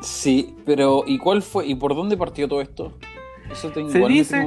[0.00, 1.66] Sí, pero ¿y cuál fue?
[1.66, 2.92] ¿Y por dónde partió todo esto?
[3.50, 4.46] Eso tengo, Se dice-.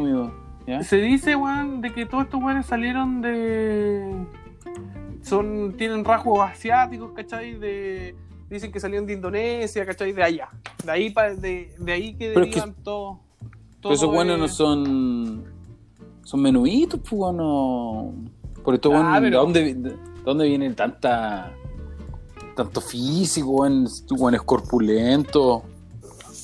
[0.81, 4.13] Se dice, weón, de que todos estos weones salieron de.
[5.23, 5.75] Son.
[5.77, 7.55] tienen rasgos asiáticos, ¿cachai?
[7.59, 8.15] De.
[8.49, 10.11] Dicen que salieron de Indonesia, ¿cachai?
[10.11, 10.49] De allá.
[10.83, 13.19] De ahí, pa- de, de ahí que Pero es que- derivan todo.
[13.81, 15.43] Pero esos buenos no son.
[16.23, 18.13] Son menuditos, pues, no.
[18.63, 19.95] Por esto, Ah, weón, ¿de, dónde, de
[20.25, 21.53] dónde viene tanta.
[22.55, 25.63] tanto físico, weón, es corpulento.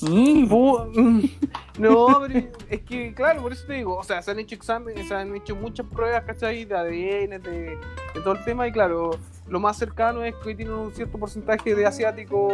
[0.02, 1.22] Mm, mm,
[1.78, 5.08] No, pero es que, claro, por eso te digo, o sea, se han hecho exámenes,
[5.08, 6.64] se han hecho muchas pruebas, ¿cachai?
[6.64, 7.76] De ADN, de,
[8.14, 9.10] de todo el tema, y claro,
[9.46, 12.48] lo más cercano es que tienen un cierto porcentaje de asiático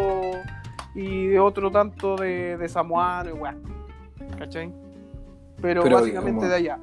[0.95, 3.57] y de otro tanto de, de samoano y weá,
[4.38, 4.72] ¿cachai?
[5.61, 6.78] Pero, Pero, básicamente como- de allá.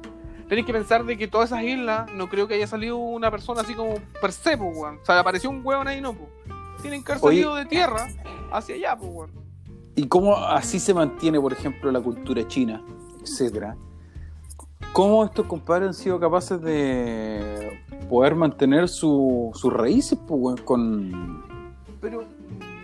[0.48, 3.60] Tenéis que pensar de que todas esas islas, no creo que haya salido una persona
[3.60, 4.98] así como per se, pues, weón.
[5.00, 6.28] O sea, apareció un weón ahí, no, pues.
[6.82, 7.36] Tienen que haber Oye.
[7.42, 8.08] salido de tierra
[8.50, 9.30] hacia allá, pues, weón.
[10.00, 12.82] ¿Y cómo así se mantiene, por ejemplo, la cultura china,
[13.22, 13.76] etcétera?
[14.94, 21.42] ¿Cómo estos compadres han sido capaces de poder mantener su- sus raíces pues, con,
[22.00, 22.24] Pero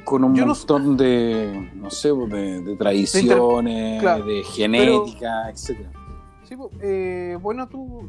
[0.04, 5.90] con un no- montón de, no sé, de, de tradiciones, claro, de genética, etcétera?
[6.44, 8.02] Sí, eh, bueno, tú.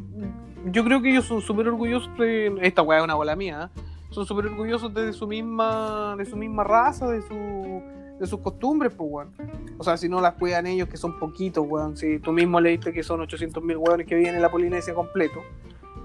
[0.65, 2.55] Yo creo que ellos son súper orgullosos de.
[2.61, 3.71] Esta weá es una bola mía.
[3.73, 3.81] ¿eh?
[4.09, 6.13] Son súper orgullosos de su misma.
[6.17, 7.81] de su misma raza, de su.
[8.19, 9.31] De sus costumbres, pues, weón.
[9.77, 11.95] O sea, si no las cuidan ellos, que son poquitos, weón.
[11.97, 15.41] Si tú mismo leíste que son 800.000 weones que viven en la Polinesia completo.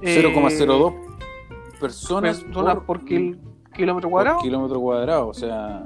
[0.03, 0.95] Eh, 0,02
[1.81, 3.39] personas personas por, kil-
[3.75, 4.39] kilómetro por cuadrado.
[4.41, 5.85] kilómetro cuadrado, o sea,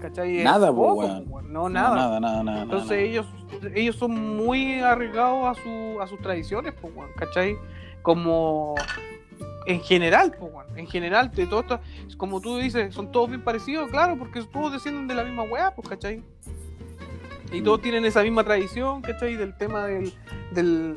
[0.00, 0.42] ¿cachai?
[0.44, 1.24] Nada, po, poco, weón.
[1.52, 1.94] No, no, nada.
[1.96, 2.62] nada, nada, nada.
[2.62, 3.00] Entonces nada.
[3.02, 3.26] ellos
[3.74, 7.56] ellos son muy arriesgados a, su, a sus tradiciones, pues, weón, ¿cachai?
[8.02, 8.74] Como
[9.68, 11.80] en general, pues, en general, de todo esto,
[12.16, 15.74] como tú dices, son todos bien parecidos, claro, porque todos descienden de la misma weá,
[15.74, 16.22] pues, ¿cachai?
[17.52, 17.82] Y todos Mm.
[17.82, 19.36] tienen esa misma tradición, ¿cachai?
[19.36, 20.12] Del tema del...
[20.52, 20.96] del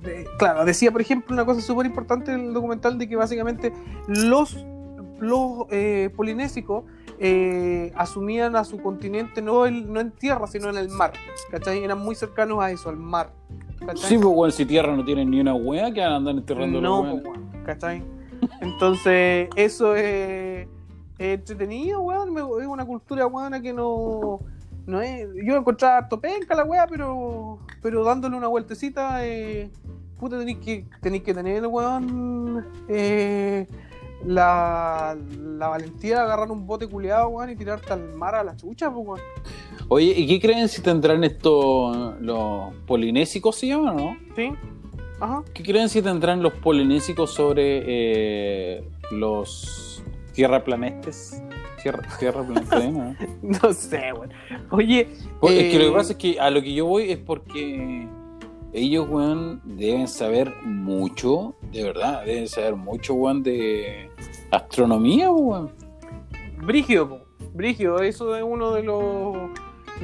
[0.00, 3.72] de- claro, decía, por ejemplo, una cosa súper importante en el documental de que básicamente
[4.08, 4.56] los,
[5.20, 6.84] los eh, polinésicos
[7.18, 11.12] eh, asumían a su continente no, no en tierra, sino en el mar.
[11.50, 11.84] ¿Cachai?
[11.84, 13.30] Eran muy cercanos a eso, al mar.
[13.80, 14.08] ¿Cachai?
[14.08, 16.80] Sí, pues, weón, si tierra no tienen ni una weá que van a andar enterrando
[16.80, 17.24] no, weones.
[17.24, 18.02] weón, ¿cachai?
[18.60, 20.66] Entonces, eso es,
[21.18, 22.36] es entretenido, weón.
[22.60, 24.40] Es una cultura, weón, que no.
[24.86, 29.70] No es, yo encontraba harto penca la weá, pero, pero dándole una vueltecita, eh,
[30.18, 33.68] puta, tenéis que, tenéis que tener, weón, eh,
[34.24, 38.56] la, la valentía de agarrar un bote culeado, weón, y tirarte al mar a la
[38.56, 39.20] chucha, pues, weón.
[39.88, 44.16] Oye, ¿y qué creen si tendrán estos, los polinésicos se llaman o no?
[44.36, 44.52] ¿Sí?
[45.20, 45.42] Ajá.
[45.52, 50.02] ¿Qué creen si tendrán los polinésicos sobre eh, los
[50.32, 51.42] tierraplanestes?
[51.82, 53.16] Tierra, tierraplanestes, ¿no?
[53.42, 54.32] No sé, weón.
[54.70, 55.08] Oye,
[55.40, 57.18] Pues, Es que lo eh, que pasa es que a lo que yo voy es
[57.18, 58.06] porque
[58.72, 64.10] ellos, weón, deben saber mucho, de verdad, deben saber mucho, weón, de
[64.50, 65.72] astronomía, weón.
[66.58, 67.20] Brígido, po.
[67.52, 69.34] Brígido, eso es uno de los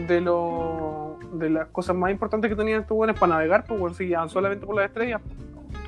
[0.08, 3.94] de los de las cosas más importantes que tenían estos buenos para navegar, pues bueno,
[3.94, 5.20] si iban solamente por las estrellas,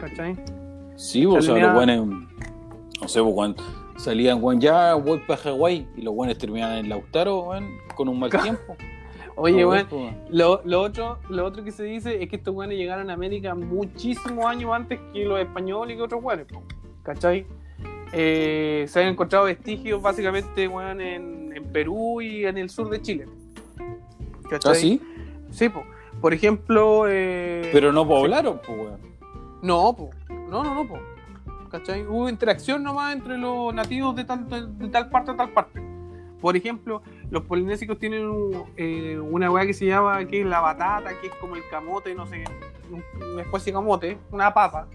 [0.01, 0.37] ¿cachai?
[0.97, 2.07] Sí, o sea, los buenos,
[3.01, 3.57] no sé, weón,
[3.97, 8.18] salían, weón, ya voy para Hawái y los buenos terminaban en Lautaro, weón, con un
[8.18, 8.76] mal tiempo.
[9.41, 12.76] Oye, No, weón, lo, lo otro, lo otro que se dice es que estos weones
[12.76, 16.47] llegaron a América muchísimos años antes que los españoles y que otros weones,
[17.05, 17.47] ¿cachai?
[18.12, 23.01] Eh, se han encontrado vestigios básicamente, weón, en, en Perú y en el sur de
[23.01, 23.26] Chile.
[24.51, 24.72] ¿Cachai?
[24.72, 25.01] ¿Ah, sí?
[25.51, 25.84] Sí, po.
[26.20, 27.05] Por ejemplo...
[27.07, 28.99] eh, Pero no poblaron, pues, weón.
[29.62, 30.11] No, po.
[30.51, 30.99] No, no, no, po.
[31.70, 32.05] ¿Cachai?
[32.07, 35.80] Hubo interacción nomás entre los nativos de tal parte a tal parte.
[36.41, 40.61] Por ejemplo, los polinésicos tienen un- eh, una weá que se llama que es la
[40.61, 42.45] batata, que es como el camote, no sé,
[42.91, 44.86] un- una especie de camote, una papa,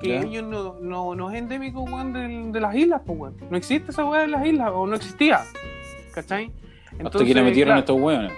[0.00, 2.12] que ellos no, no, no es endémico weón,
[2.52, 3.36] de, las islas, pues weón.
[3.50, 5.40] No existe esa weá en las islas, o no existía.
[6.14, 6.52] ¿Cachai?
[7.04, 8.32] Hasta que le metieron claro, estos weones.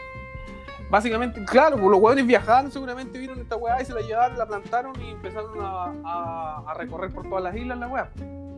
[0.90, 4.46] Básicamente, claro, pues los hueones viajaron, seguramente vieron esta weá y se la llevaron, la
[4.46, 8.10] plantaron y empezaron a, a- a recorrer por todas las islas la weá.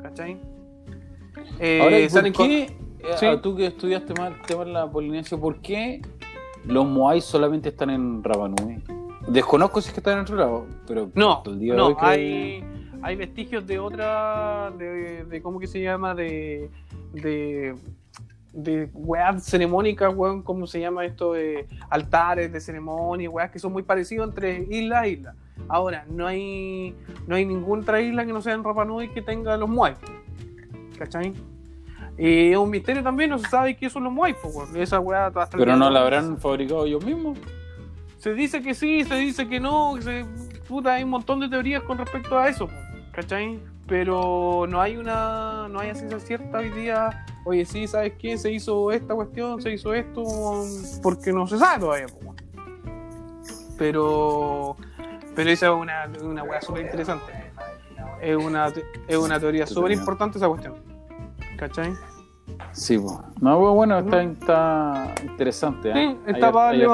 [0.03, 0.41] ¿Cachai?
[1.59, 3.27] Eh, Ahora, ¿y se han por qué, eh, Sí.
[3.27, 6.01] ah, tú que estudiaste más el tema de la Polinesia, ¿por qué
[6.65, 8.83] los Moai solamente están en Rapa Nui?
[9.29, 11.95] Desconozco si es que están en otro lado, pero No, el día de no, hoy
[11.95, 12.65] creo hay,
[13.03, 16.15] hay vestigios de otra, de, de ¿cómo que se llama?
[16.15, 16.71] De,
[17.13, 17.75] de,
[18.53, 21.35] de weas ceremónicas, weón, ¿cómo se llama esto?
[21.35, 25.35] De altares de ceremonia, weas que son muy parecidos entre isla e isla.
[25.69, 26.97] Ahora, no hay,
[27.29, 29.95] no hay ninguna otra isla que no sea en Rapa Nui que tenga los Moai.
[30.99, 31.33] ¿Cachai?
[32.21, 34.37] Y es un misterio también, no se sabe qué son los Moai.
[34.75, 37.39] Esa wea hasta Pero no la habrán fabricado ellos mismos.
[38.19, 40.27] se dice que sí, se dice que no, que se,
[40.69, 42.69] puta, hay un montón de teorías con respecto a eso,
[43.13, 43.59] ¿cachai?
[43.87, 48.37] Pero no hay una, no hay ciencia cierta hoy día, oye, sí, ¿sabes qué?
[48.37, 50.23] Se hizo esta cuestión, se hizo esto,
[51.03, 52.35] porque no se sabe todavía, po.
[53.79, 54.77] Pero,
[55.35, 57.33] pero esa es una, una weá súper interesante.
[58.21, 58.71] Es una,
[59.09, 60.75] es una teoría súper importante esa cuestión,
[61.57, 61.95] ¿cachai?
[62.73, 63.15] Sí, pues.
[63.41, 65.91] No, bueno, está, está interesante.
[65.91, 65.95] ¿eh?
[65.95, 66.87] Sí, está para darle,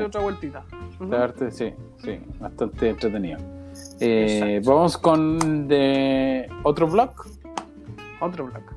[0.00, 0.04] Sí.
[0.06, 0.64] otra vueltita.
[0.94, 1.10] Ujú.
[1.10, 3.38] de arte, sí, sí, bastante entretenido.
[4.00, 7.10] Eh, vamos con de otro blog.
[8.20, 8.72] Otro black.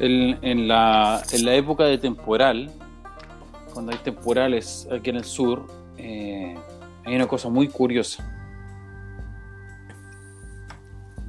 [0.00, 2.70] El- en, la, en la época de temporal,
[3.72, 6.56] cuando hay temporales aquí en el sur, eh,
[7.04, 8.24] hay una cosa muy curiosa.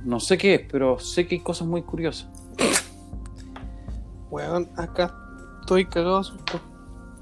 [0.03, 2.30] No sé qué es, pero sé que hay cosas muy curiosas.
[4.30, 5.13] Weón, acá
[5.61, 6.59] estoy cagado susto.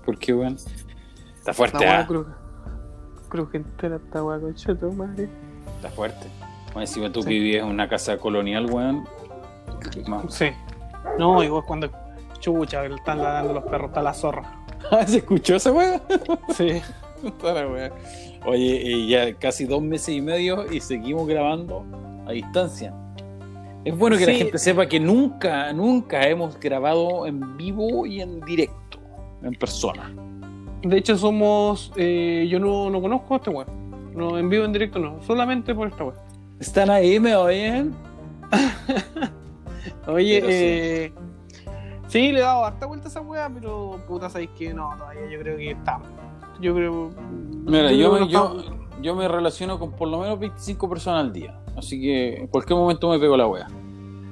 [0.05, 0.57] Porque, bueno,
[1.37, 2.35] está fuerte, weá ah, cru-
[3.29, 5.29] crujentera, de tu madre.
[5.77, 6.27] está fuerte.
[6.67, 7.29] Bueno, encima tú Sí.
[7.29, 9.05] que vivías en una casa colonial, weón.
[10.29, 10.47] Sí.
[11.17, 11.89] No, y vos cuando
[12.39, 14.63] chucha, le están ladrando los perros, está la zorra.
[15.07, 16.01] ¿Se escuchó esa weá?
[16.55, 16.81] Sí.
[17.23, 17.91] Está la weá.
[18.45, 21.83] Oye, y ya casi dos meses y medio y seguimos grabando
[22.27, 22.93] a distancia.
[23.83, 28.39] Es bueno que la gente sepa que nunca, nunca hemos grabado en vivo y en
[28.41, 28.99] directo,
[29.41, 30.13] en persona.
[30.83, 31.91] De hecho, somos.
[31.95, 33.67] eh, yo no, no conozco a este weón.
[34.13, 35.21] No, en vivo, en directo no.
[35.23, 36.17] Solamente por esta weón.
[36.59, 37.19] ¿Están ahí?
[37.19, 37.95] ¿Me oyen?
[40.07, 41.13] Oye, Pero eh.
[42.07, 45.29] Sí, le he dado harta vuelta a esa weá, pero puta, sabéis que no, todavía
[45.29, 46.07] yo creo que estamos.
[46.61, 47.09] Yo creo.
[47.65, 48.63] Mira, yo, me, yo,
[49.01, 51.59] yo me relaciono con por lo menos 25 personas al día.
[51.75, 53.67] Así que en cualquier momento me pego la wea.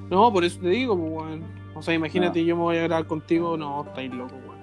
[0.10, 1.44] No, por eso te digo, pues, weón.
[1.76, 2.46] O sea, imagínate, No.
[2.48, 4.56] yo me voy a grabar contigo, no, estáis loco, weón.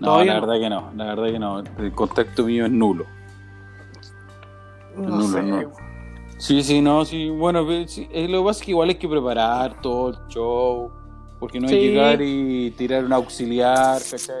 [0.00, 0.40] No, la no.
[0.40, 1.60] verdad que no, la verdad que no.
[1.60, 3.04] El contacto mío es nulo.
[4.96, 5.70] No, no, sé, no.
[6.38, 7.28] Sí, sí, no, sí.
[7.30, 10.90] Bueno, sí, eh, lo que pasa es que igual hay que preparar todo el show.
[11.40, 11.78] Porque no es Sí.
[11.78, 14.34] llegar y tirar un auxiliar, ¿cachai?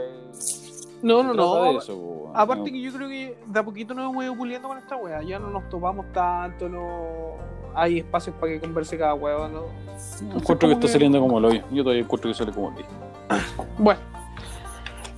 [1.02, 1.78] No, no, no.
[1.78, 2.72] eso, Aparte no.
[2.72, 5.22] que yo creo que de a poquito nos hemos ido puliendo con esta weá.
[5.22, 7.36] Ya no nos topamos tanto, no
[7.74, 9.48] hay espacios para que converse cada weá.
[9.48, 9.66] ¿no?
[10.34, 11.62] Encuentro que está que- saliendo como el hoyo.
[11.70, 12.86] Yo todavía encuentro que sale como el hoyo.
[13.78, 14.00] Bueno.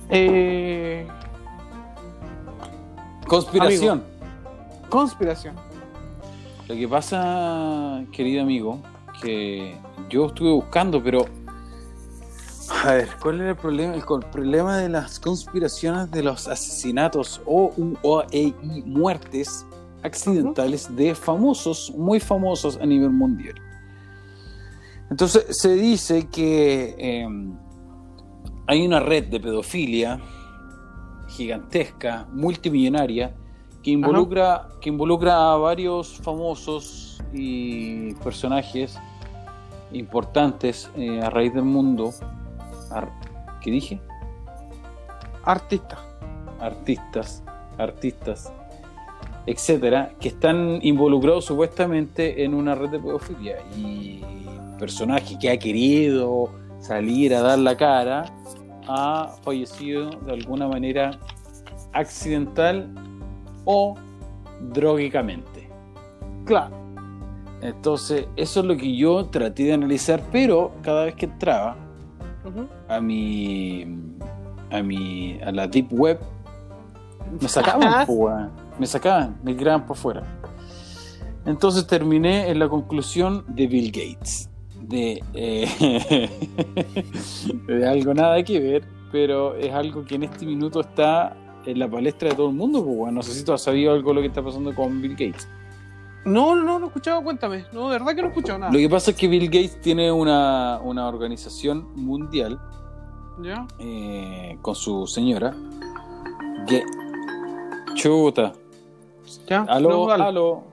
[0.09, 1.07] Eh,
[3.27, 4.03] Conspiración.
[4.89, 5.55] conspiración.
[6.71, 8.79] Lo que pasa, querido amigo,
[9.21, 9.75] que
[10.09, 11.25] yo estuve buscando, pero.
[12.85, 13.93] A ver, ¿cuál era el problema?
[13.93, 19.65] El, problema de las conspiraciones de los asesinatos o, u- o e, y muertes
[20.01, 23.55] accidentales de famosos, muy famosos a nivel mundial.
[25.09, 27.27] Entonces se dice que eh,
[28.67, 30.21] hay una red de pedofilia
[31.27, 33.35] gigantesca, multimillonaria,
[33.83, 38.99] que involucra, que involucra a varios famosos y personajes
[39.91, 42.11] importantes eh, a raíz del mundo.
[43.61, 43.99] ¿Qué dije?
[45.43, 45.97] Artista.
[46.59, 47.43] artistas,
[47.77, 48.53] artistas,
[49.47, 54.21] etcétera, que están involucrados supuestamente en una red de pedofilia y
[54.77, 58.25] personaje que ha querido salir a dar la cara
[58.87, 61.19] ha fallecido de alguna manera
[61.93, 62.89] accidental
[63.65, 63.95] o
[64.71, 65.69] drogicamente.
[66.45, 66.75] Claro.
[67.61, 71.75] Entonces, eso es lo que yo traté de analizar, pero cada vez que entraba
[72.87, 73.85] a mi
[74.71, 76.19] a mi a la deep web
[77.39, 78.51] me sacaban, weón.
[78.79, 80.23] me sacaban, me tiraban por fuera.
[81.45, 84.49] Entonces terminé en la conclusión de Bill Gates,
[84.79, 86.29] de, eh,
[87.67, 91.35] de algo nada que ver, pero es algo que en este minuto está
[91.65, 92.83] en la palestra de todo el mundo.
[92.83, 93.15] Pues, weón.
[93.15, 95.47] No sé si tú has sabido algo de lo que está pasando con Bill Gates.
[96.23, 97.65] No, no, no, no he escuchado, cuéntame.
[97.73, 98.71] No, de verdad que no he escuchado nada.
[98.71, 102.59] Lo que pasa es que Bill Gates tiene una, una organización mundial
[103.41, 103.65] ¿Ya?
[103.79, 105.55] eh, con su señora
[106.67, 106.83] que
[107.95, 108.53] chuta
[109.49, 109.63] ¿Ya?
[109.63, 110.63] aló No, aló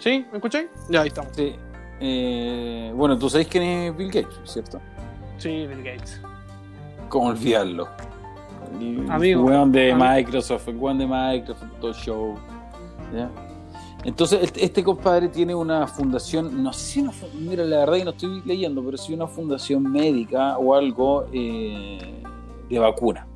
[0.00, 0.24] ¿Sí?
[0.32, 0.68] ¿Me escucháis?
[0.90, 1.30] Ya, ahí estamos.
[1.36, 1.54] Sí.
[2.00, 4.80] Eh, bueno tú sabéis quién es Bill Gates cierto
[5.36, 6.20] Sí, Bill Gates.
[7.08, 7.88] cómo olvidarlo
[8.80, 9.44] el Amigo.
[9.44, 10.10] weón de Amigo.
[10.10, 12.34] Microsoft el weón de Microsoft todo show
[13.14, 13.30] ¿ya?
[14.04, 18.04] entonces este, este compadre tiene una fundación no sé si una mira la verdad que
[18.04, 22.22] no estoy leyendo pero sí una fundación médica o algo eh,
[22.68, 23.26] de vacuna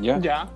[0.00, 0.18] ¿ya?
[0.18, 0.48] Ya.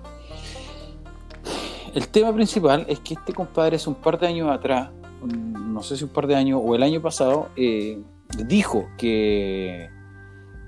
[1.93, 4.91] El tema principal es que este compadre hace un par de años atrás,
[5.23, 8.01] no sé si un par de años o el año pasado, eh,
[8.45, 9.89] dijo que,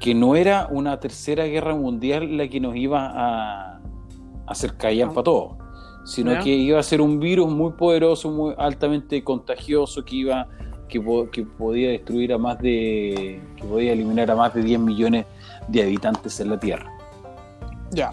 [0.02, 3.80] que no era una tercera guerra mundial la que nos iba a
[4.47, 4.76] hacer
[5.12, 5.14] Ah.
[5.14, 5.54] para todos,
[6.06, 10.47] sino que iba a ser un virus muy poderoso, muy altamente contagioso, que iba
[10.89, 14.80] que, po- que podía destruir a más de que podía eliminar a más de 10
[14.80, 15.26] millones
[15.70, 16.91] de habitantes en la Tierra.
[17.91, 18.12] Ya.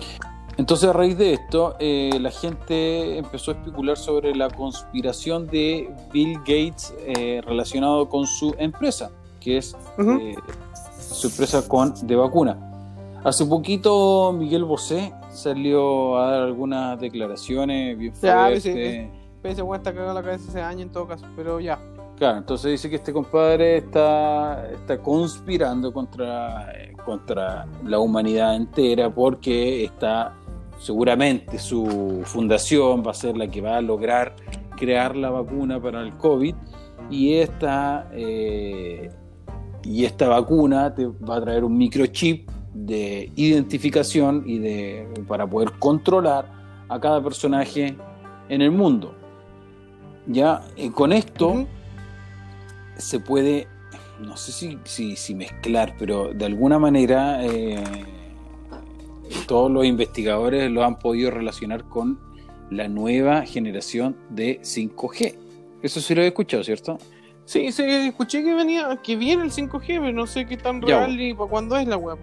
[0.59, 5.89] Entonces a raíz de esto, eh, la gente empezó a especular sobre la conspiración de
[6.12, 9.11] Bill Gates eh, relacionado con su empresa,
[9.41, 10.34] que es eh,
[11.09, 12.57] su empresa con, de vacuna.
[13.25, 18.63] Hace poquito Miguel Bosé salió a dar algunas declaraciones bien Ya, fuertes.
[18.63, 19.11] sí.
[19.43, 21.79] Ese weón está cagado la cabeza ese año en todo caso, pero ya.
[22.17, 29.09] Claro, entonces dice que este compadre está, está conspirando contra, eh, contra la humanidad entera
[29.09, 30.35] porque está
[30.81, 34.35] seguramente su fundación va a ser la que va a lograr
[34.77, 36.55] crear la vacuna para el COVID
[37.11, 39.11] y esta, eh,
[39.85, 45.72] y esta vacuna te va a traer un microchip de identificación y de, para poder
[45.79, 46.51] controlar
[46.89, 47.97] a cada personaje
[48.49, 49.14] en el mundo.
[50.26, 51.66] Ya, y con esto
[52.97, 53.66] se puede,
[54.20, 57.83] no sé si, si, si mezclar, pero de alguna manera eh,
[59.47, 62.18] todos los investigadores lo han podido relacionar con
[62.70, 65.35] la nueva generación de 5G.
[65.83, 66.99] Eso sí lo he escuchado, ¿cierto?
[67.49, 70.99] Sí, sí, escuché que venía, que viene el 5G, pero no sé qué tan Ya,
[70.99, 72.16] real ni para cuándo es la po.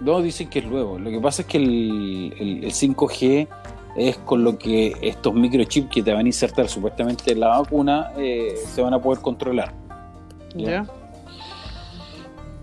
[0.00, 0.98] No, dicen que es nuevo.
[0.98, 3.46] Lo que pasa es que el, el- el 5G
[3.96, 8.10] es con lo que estos microchips que te van a insertar supuestamente en la vacuna
[8.16, 9.74] eh, se van a poder controlar.
[10.54, 10.86] Ya.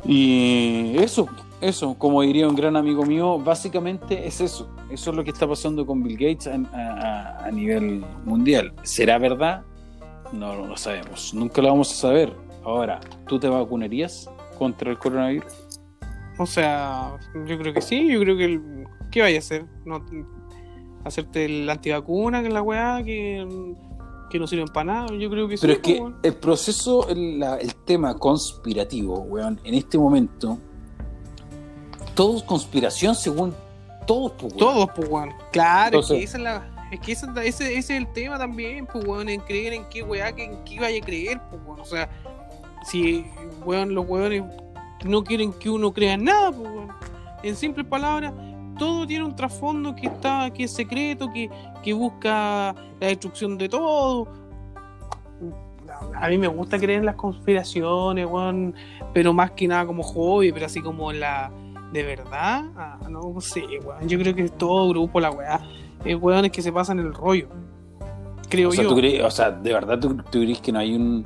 [0.04, 1.28] Y eso,
[1.62, 4.68] eso, como diría un gran amigo mío, básicamente es eso.
[4.90, 8.74] Eso es lo que está pasando con Bill Gates a, a- a nivel mundial.
[8.82, 9.62] ¿Será verdad?
[10.32, 11.34] No, no lo sabemos.
[11.34, 12.34] Nunca lo vamos a saber.
[12.64, 15.52] Ahora, ¿tú te vacunarías contra el coronavirus?
[16.38, 17.18] O sea,
[17.48, 19.66] yo creo que sí, yo creo que el, ¿qué vaya a hacer?
[19.86, 20.04] No,
[21.04, 23.46] hacerte el antivacuna, que es la weá, que,
[24.30, 25.80] que no sirven para nada, yo creo que Pero sí.
[25.80, 26.18] es que po, weón.
[26.24, 30.58] el proceso, el, la- el tema conspirativo, weón, en este momento,
[32.16, 33.54] todo es conspiración según
[34.08, 34.58] todos, pues, weón.
[34.58, 35.30] Todos, pues, weón.
[35.52, 38.86] Claro, Entonces- es que, esa es la, es que ese, ese es el tema también,
[38.86, 41.80] pues, weón, en creer en qué weá, que, en qué vaya a creer, pues, weón.
[41.80, 42.10] O sea,
[42.84, 43.26] si,
[43.66, 44.44] weón, los weones
[45.06, 46.90] no quieren que uno crea nada, pues, weón.
[47.44, 48.34] En simples palabras,
[48.78, 51.50] todo tiene un trasfondo que está, que es secreto, que,
[51.82, 54.28] que busca la destrucción de todo.
[56.16, 58.76] A mí me gusta creer en las conspiraciones, weón,
[59.14, 61.52] pero más que nada como hobby, pero así como la,
[61.92, 62.64] ¿De verdad?
[62.78, 64.08] Ah, no sé, weón.
[64.08, 65.60] Yo creo que todo grupo la weá.
[66.06, 67.48] Es weones que se pasan el rollo.
[68.50, 68.90] Creo O sea, yo.
[68.90, 71.26] ¿tú crees- o sea, ¿de verdad tú, tú crees que no hay un,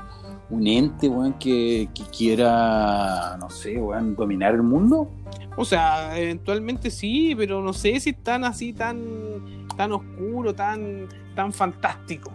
[0.49, 5.09] un ente, weón, que, que quiera, no sé, weón, dominar el mundo?
[5.57, 11.51] O sea, eventualmente sí, pero no sé si están así tan, tan oscuro, tan, tan
[11.53, 12.31] fantástico.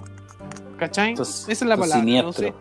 [0.78, 1.12] ¿Cachai?
[1.12, 2.22] Esa es la palabra.
[2.22, 2.55] No sé.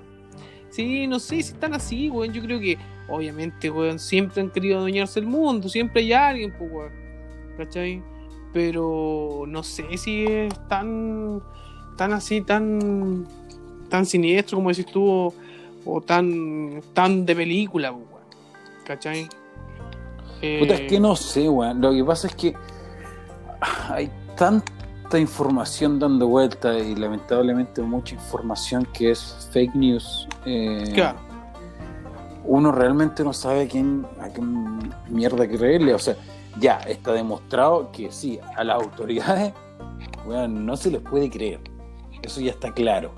[0.69, 2.33] Sí, no sé si están así, weón.
[2.33, 2.77] Yo creo que,
[3.07, 5.69] obviamente, weón, siempre han querido adueñarse el mundo.
[5.69, 6.91] Siempre hay alguien, pues, weón.
[7.57, 8.03] ¿Cachai?
[8.53, 11.41] Pero no sé si es tan,
[11.97, 13.25] tan así, tan,
[13.89, 15.33] tan siniestro como decís tú, o,
[15.85, 18.23] o tan, tan de película, pues, weón.
[18.85, 19.23] ¿cachai?
[20.59, 21.81] Puta, es Eh, que no sé, weón.
[21.81, 22.53] Lo que pasa es que
[23.89, 30.27] hay tanta información dando vuelta y lamentablemente mucha información que es fake news.
[30.45, 31.19] eh, Claro,
[32.45, 35.93] Uno realmente no sabe a quién, a quién mierda creerle.
[35.93, 36.15] O sea,
[36.59, 39.53] ya está demostrado que sí, a las autoridades,
[40.25, 41.59] weón, no se les puede creer.
[42.21, 43.11] Eso ya está claro.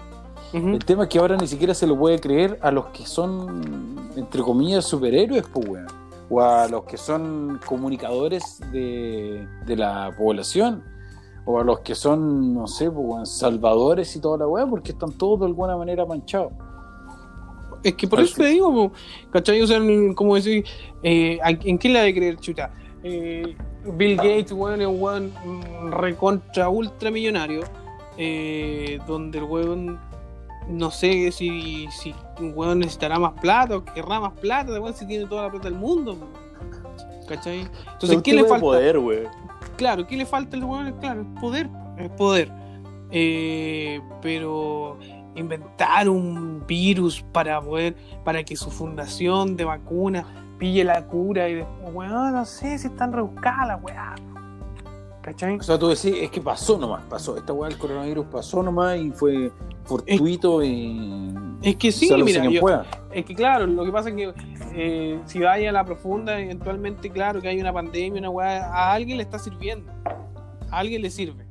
[0.54, 4.12] El tema es que ahora ni siquiera se lo puede creer a los que son,
[4.18, 5.82] entre comillas, superhéroes, pues.
[6.30, 10.84] O a los que son comunicadores de, de la población.
[11.46, 14.92] O a los que son, no sé, pues, weón, salvadores y toda la weá, porque
[14.92, 16.52] están todos de alguna manera manchados.
[17.84, 18.92] Es que por eso te digo,
[19.32, 19.62] ¿cachai?
[19.62, 19.80] O sea,
[20.16, 20.66] como decir,
[21.02, 22.72] eh, ¿a- ¿en quién la de creer, chuta?
[23.04, 25.32] Eh, Bill Gates, weón, es un weón
[25.91, 27.64] recontra ultramillonario,
[28.18, 29.99] eh, donde el weón,
[30.68, 35.08] no sé si, si un weón necesitará más plata o querrá más plata, weón, si
[35.08, 36.16] tiene toda la plata del mundo,
[37.28, 37.68] ¿cachai?
[37.93, 38.62] Entonces, ¿qué le falta?
[38.62, 39.28] poder, weón.
[39.78, 40.93] Claro, ¿qué le falta al weón?
[40.99, 42.52] Claro, el poder, el poder.
[43.14, 44.97] Eh, pero
[45.36, 51.55] inventar un virus para poder, para que su fundación de vacuna pille la cura y
[51.55, 54.14] después, weón, no sé si están rebuscadas las weá.
[55.24, 55.57] ¿Cachai?
[55.57, 57.36] O sea, tú decís, es que pasó nomás, pasó.
[57.36, 59.51] Esta weá del coronavirus pasó nomás y fue
[59.86, 61.34] fortuito y.
[61.64, 62.86] Es que sí, mira, yo- pueda.
[63.12, 64.34] es que claro, lo que pasa es que
[64.76, 68.93] eh, si vaya a la profunda, eventualmente, claro, que hay una pandemia, una weá, a
[68.93, 69.91] alguien le está sirviendo.
[70.70, 71.43] A alguien le sirve.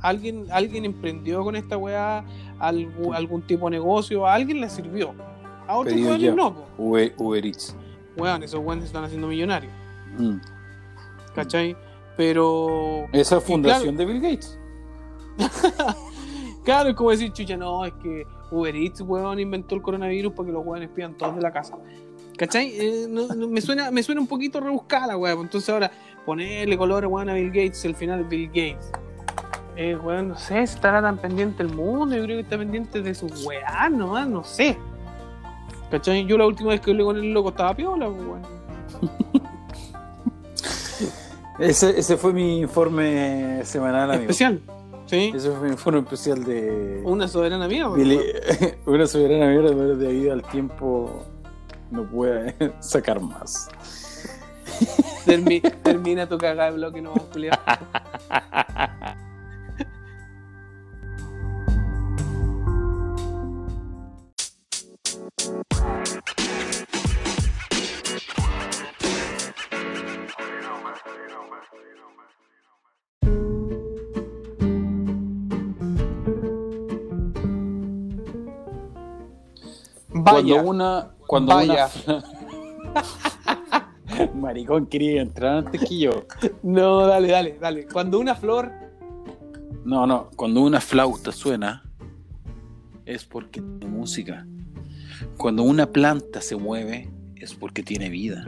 [0.00, 2.22] Alguien, alguien emprendió con esta weá
[2.58, 5.14] algún, algún tipo de negocio, a alguien le sirvió.
[5.66, 5.96] A otros
[6.36, 6.54] no.
[6.76, 7.74] Uber, Uber Eats.
[8.18, 9.72] Weón, esos weones están haciendo millonarios.
[10.18, 10.36] Mm.
[11.34, 11.76] ¿Cachai?
[12.16, 13.06] Pero.
[13.12, 14.58] Esa fundación de Bill Gates.
[16.64, 20.48] Claro, es como decir, chucha, no, es que Uber Eats, weón, inventó el coronavirus para
[20.48, 21.78] que los weones pidan todos de la casa.
[22.36, 22.74] ¿Cachai?
[22.78, 25.40] Eh, no- no, me, suena, me suena un poquito rebuscada weón.
[25.46, 25.90] Entonces ahora,
[26.26, 28.92] ponerle color weón, a Bill Gates, el final Bill Gates.
[29.76, 33.14] Eh, weón, no sé estará tan pendiente el mundo, yo creo que está pendiente de
[33.14, 34.76] sus weá nomás, no sé.
[35.90, 36.26] ¿Cachai?
[36.26, 38.42] Yo la última vez que hablé con el loco estaba piola, pues, weón.
[41.58, 44.22] Ese, ese fue mi informe semanal, amigo.
[44.30, 44.60] Especial,
[45.06, 45.32] ¿sí?
[45.34, 47.02] Ese fue mi informe especial de.
[47.04, 47.90] Una soberana mierda.
[47.90, 48.20] Weón.
[48.86, 51.24] una soberana mierda, pero debido al tiempo
[51.90, 53.68] no puede sacar más.
[55.26, 57.58] Termi- termina tu cagada de bloque, no, Julián.
[58.28, 58.97] Cuando
[80.32, 81.10] Vaya, una.
[81.26, 81.88] Cuando Vaya.
[82.06, 82.24] una.
[84.34, 86.24] Maricón quería entrar antes que yo.
[86.62, 87.86] no, dale, dale, dale.
[87.86, 88.72] Cuando una flor,
[89.84, 90.30] No, no.
[90.36, 91.84] Cuando una flauta suena,
[93.06, 94.46] es porque tiene música.
[95.36, 98.46] Cuando una planta se mueve, es porque tiene vida.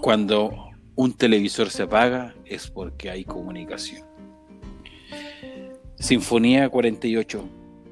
[0.00, 4.06] Cuando un televisor se apaga, es porque hay comunicación.
[5.96, 7.48] Sinfonía 48.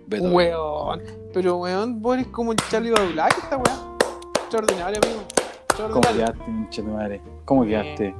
[0.07, 0.35] Beethoven.
[0.35, 1.03] weón.
[1.33, 3.77] Pero, weón, vos eres como el Charlie Black, esta weá.
[4.41, 5.21] Extraordinario, amigo.
[5.77, 6.17] ¿Cómo Extraordinario.
[6.17, 7.21] quedaste, pinche tu madre?
[7.45, 8.15] ¿Cómo quedaste?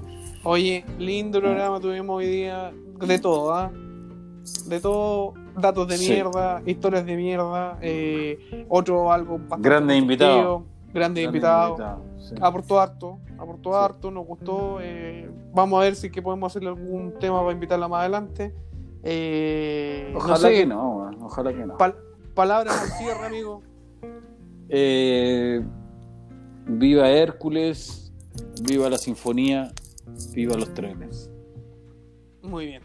[0.45, 2.73] Oye, lindo programa tuvimos hoy día.
[3.01, 3.71] De todo, ¿ah?
[4.67, 5.35] De todo.
[5.57, 6.13] Datos de Sí.
[6.13, 7.79] mierda, historias de mierda.
[7.81, 10.37] eh, otro algo bastante Grandes invitados.
[10.37, 11.81] constructivo, Grandes invitados.
[12.19, 12.35] sí.
[12.41, 13.79] Aportó harto, aportó Sí.
[13.81, 14.79] harto, nos gustó.
[14.83, 18.55] eh, vamos a ver si es que podemos hacerle algún tema para invitarla más adelante.
[19.09, 21.79] Eh, no Ojalá sé, que no, ojalá que no.
[21.79, 21.97] pal-
[22.35, 23.63] palabras al cierre, amigo.
[24.69, 25.63] Eh,
[26.67, 28.13] viva Hércules,
[28.63, 29.71] viva la sinfonía,
[30.33, 31.31] viva los trenes.
[32.43, 32.83] Muy bien.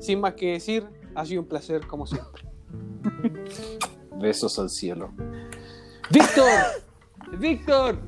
[0.00, 0.84] Sin más que decir,
[1.14, 2.42] ha sido un placer como siempre.
[4.20, 5.12] Besos al cielo.
[6.10, 6.48] ¡Víctor!
[7.38, 8.00] ¡Víctor!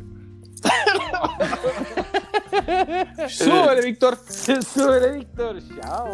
[3.28, 4.18] ¡Súbele, Víctor!
[4.28, 5.56] ¡Sube, Víctor!
[5.80, 6.12] ¡Chao!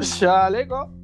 [0.00, 1.03] ¡Chaleco!